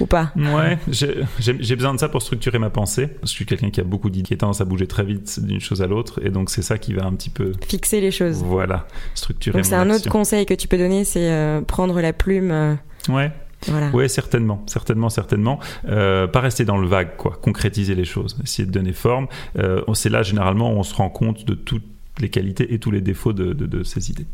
ou 0.00 0.06
pas? 0.06 0.32
Ouais, 0.36 0.78
j'ai 0.88 1.76
besoin 1.76 1.94
de 1.94 1.98
ça 1.98 2.08
pour 2.08 2.22
structurer 2.22 2.58
ma 2.58 2.70
pensée. 2.70 3.08
Je 3.22 3.28
suis 3.28 3.46
quelqu'un 3.46 3.70
qui 3.70 3.80
a 3.80 3.84
beaucoup 3.84 4.10
d'idées, 4.10 4.28
qui 4.28 4.34
a 4.34 4.36
tendance 4.36 4.60
à 4.60 4.64
bouger 4.64 4.86
très 4.86 5.04
vite 5.04 5.40
d'une 5.44 5.60
chose 5.60 5.82
à 5.82 5.86
l'autre. 5.86 6.20
Et 6.24 6.30
donc 6.30 6.50
c'est 6.50 6.62
ça 6.62 6.78
qui 6.78 6.92
va 6.92 7.04
un 7.06 7.12
petit 7.12 7.30
peu... 7.30 7.52
Fixer 7.66 8.00
les 8.00 8.10
choses. 8.10 8.42
Voilà, 8.44 8.86
structurer 9.14 9.58
Donc 9.58 9.64
c'est 9.64 9.74
un 9.74 9.90
autre 9.90 10.08
conseil 10.08 10.46
que 10.46 10.54
tu 10.54 10.68
peux 10.68 10.78
donner, 10.78 11.04
c'est 11.04 11.30
euh, 11.30 11.62
prendre 11.62 12.00
la 12.00 12.12
plume. 12.12 12.50
Euh, 12.50 12.74
ouais. 13.08 13.32
Voilà. 13.66 13.90
Oui, 13.94 14.10
certainement, 14.10 14.62
certainement, 14.66 15.08
certainement. 15.08 15.58
Euh, 15.88 16.26
pas 16.26 16.40
rester 16.40 16.66
dans 16.66 16.76
le 16.76 16.86
vague, 16.86 17.16
quoi. 17.16 17.38
Concrétiser 17.40 17.94
les 17.94 18.04
choses, 18.04 18.36
essayer 18.42 18.66
de 18.66 18.72
donner 18.72 18.92
forme. 18.92 19.26
Euh, 19.58 19.80
c'est 19.94 20.10
là 20.10 20.22
généralement 20.22 20.70
où 20.70 20.76
on 20.76 20.82
se 20.82 20.94
rend 20.94 21.08
compte 21.08 21.46
de 21.46 21.54
tout 21.54 21.80
les 22.20 22.28
qualités 22.28 22.72
et 22.72 22.78
tous 22.78 22.90
les 22.90 23.00
défauts 23.00 23.32
de, 23.32 23.52
de, 23.52 23.66
de 23.66 23.82
ces 23.82 24.10
idées. 24.10 24.26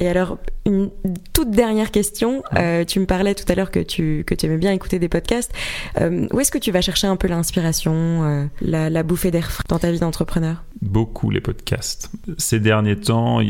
Et 0.00 0.08
alors, 0.08 0.38
une 0.66 0.90
toute 1.32 1.50
dernière 1.50 1.90
question. 1.90 2.42
Euh, 2.56 2.84
tu 2.84 3.00
me 3.00 3.06
parlais 3.06 3.34
tout 3.34 3.50
à 3.50 3.54
l'heure 3.54 3.70
que 3.70 3.80
tu, 3.80 4.22
que 4.26 4.34
tu 4.34 4.46
aimais 4.46 4.58
bien 4.58 4.72
écouter 4.72 4.98
des 4.98 5.08
podcasts. 5.08 5.52
Euh, 6.00 6.26
où 6.32 6.40
est-ce 6.40 6.52
que 6.52 6.58
tu 6.58 6.70
vas 6.70 6.80
chercher 6.80 7.06
un 7.06 7.16
peu 7.16 7.28
l'inspiration, 7.28 7.92
euh, 7.94 8.44
la, 8.60 8.90
la, 8.90 9.02
bouffée 9.02 9.30
d'air 9.30 9.50
frais 9.50 9.64
dans 9.68 9.78
ta 9.78 9.90
vie 9.90 9.98
d'entrepreneur? 9.98 10.62
Beaucoup 10.82 11.30
les 11.30 11.40
podcasts. 11.40 12.10
Ces 12.38 12.60
derniers 12.60 12.96
temps, 12.96 13.40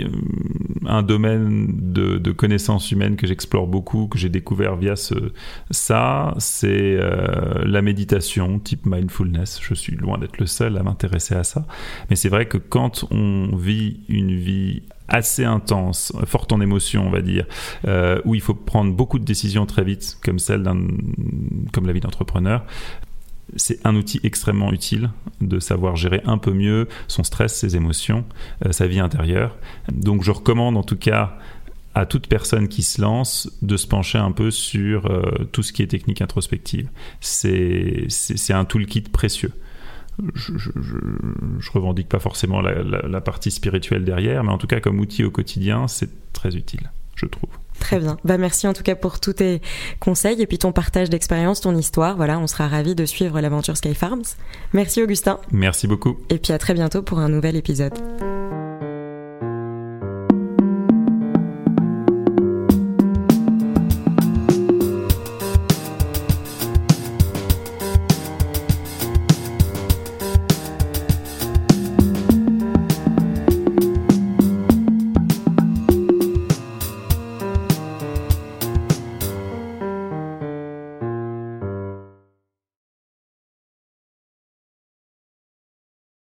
un 0.87 1.03
domaine 1.03 1.69
de, 1.93 2.19
de 2.19 2.33
connaissances 2.33 2.93
humaines 2.93 3.17
que 3.17 3.27
j'explore 3.27 3.67
beaucoup, 3.67 4.07
que 4.07 4.19
j'ai 4.19 4.29
découvert 4.29 4.77
via 4.77 4.97
ce, 4.97 5.15
ça, 5.71 6.35
c'est 6.39 6.99
la 7.65 7.83
méditation 7.83 8.59
type 8.59 8.85
mindfulness. 8.85 9.61
Je 9.63 9.75
suis 9.75 9.97
loin 9.97 10.19
d'être 10.19 10.39
le 10.39 10.47
seul 10.47 10.77
à 10.77 10.83
m'intéresser 10.83 11.35
à 11.35 11.45
ça. 11.45 11.67
Mais 12.11 12.17
c'est 12.17 12.29
vrai 12.29 12.47
que 12.47 12.59
quand 12.59 13.07
on 13.11 13.57
vit 13.57 13.72
une 14.09 14.37
vie 14.37 14.83
assez 15.09 15.45
intense, 15.45 16.13
forte 16.25 16.53
en 16.53 16.61
émotions, 16.61 17.07
on 17.07 17.11
va 17.11 17.21
dire, 17.21 17.47
euh, 17.87 18.21
où 18.25 18.35
il 18.35 18.41
faut 18.41 18.55
prendre 18.55 18.93
beaucoup 18.93 19.19
de 19.19 19.25
décisions 19.25 19.67
très 19.67 19.85
vite, 19.85 20.19
comme 20.25 20.39
celle 20.39 20.63
d'un, 20.63 20.79
comme 21.73 21.87
la 21.87 21.93
vie 21.93 22.01
d'entrepreneur. 22.01 22.65
C'est 23.57 23.85
un 23.87 23.95
outil 23.97 24.19
extrêmement 24.23 24.73
utile 24.73 25.11
de 25.43 25.61
savoir 25.61 25.97
gérer 25.97 26.23
un 26.25 26.39
peu 26.39 26.53
mieux 26.53 26.89
son 27.09 27.23
stress, 27.23 27.55
ses 27.55 27.77
émotions, 27.77 28.25
euh, 28.65 28.73
sa 28.73 28.87
vie 28.87 29.01
intérieure. 29.01 29.57
Donc 29.93 30.23
je 30.23 30.31
recommande 30.31 30.79
en 30.79 30.83
tout 30.83 30.97
cas 30.97 31.37
à 31.95 32.07
toute 32.07 32.27
personne 32.27 32.69
qui 32.69 32.83
se 32.83 33.03
lance 33.03 33.51
de 33.61 33.77
se 33.77 33.87
pencher 33.87 34.17
un 34.17 34.33
peu 34.33 34.51
sur 34.51 35.07
euh, 35.11 35.45
tout 35.53 35.63
ce 35.63 35.75
qui 35.75 35.83
est 35.83 35.89
technique 35.89 36.23
introspective. 36.23 36.89
C'est, 37.21 38.07
c'est, 38.09 38.39
c'est 38.39 38.55
un 38.55 38.65
toolkit 38.65 39.03
précieux 39.03 39.53
je, 40.35 40.57
je, 40.57 40.71
je, 41.59 41.71
revendique 41.73 42.09
pas 42.09 42.19
forcément 42.19 42.61
la, 42.61 42.83
la, 42.83 43.03
la, 43.09 43.21
partie 43.21 43.51
spirituelle 43.51 44.05
derrière, 44.05 44.45
mais 44.45 44.51
en 44.51 44.59
tout 44.59 44.67
cas 44.67 44.81
comme 44.81 45.01
outil 45.01 45.25
au 45.25 45.31
quotidien, 45.31 45.89
c'est 45.89 46.33
très 46.33 46.55
utile, 46.55 46.91
je 47.17 47.27
trouve. 47.27 47.51
Très 47.79 47.99
bien. 47.99 48.17
Bah 48.25 48.39
merci 48.39 48.69
en 48.69 48.75
tout 48.75 48.83
cas 48.83 48.95
pour 48.95 49.19
tous 49.19 49.33
tes 49.35 49.61
conseils 49.99 50.41
et 50.41 50.47
puis 50.47 50.59
ton 50.59 50.73
partage 50.73 51.11
d'expérience, 51.11 51.63
ton 51.63 51.75
histoire. 51.77 52.17
Voilà, 52.17 52.39
on 52.39 52.47
sera 52.47 52.69
ravis 52.69 52.95
de 52.95 53.07
suivre 53.07 53.41
l'aventure 53.41 53.77
Sky 53.77 53.95
Farms. 53.95 54.23
Merci 54.73 55.03
Augustin. 55.03 55.39
Merci 55.51 55.87
beaucoup. 55.89 56.19
Et 56.31 56.39
puis 56.39 56.53
à 56.53 56.59
très 56.59 56.75
bientôt 56.75 57.03
pour 57.03 57.19
un 57.19 57.29
nouvel 57.29 57.57
épisode. 57.57 57.95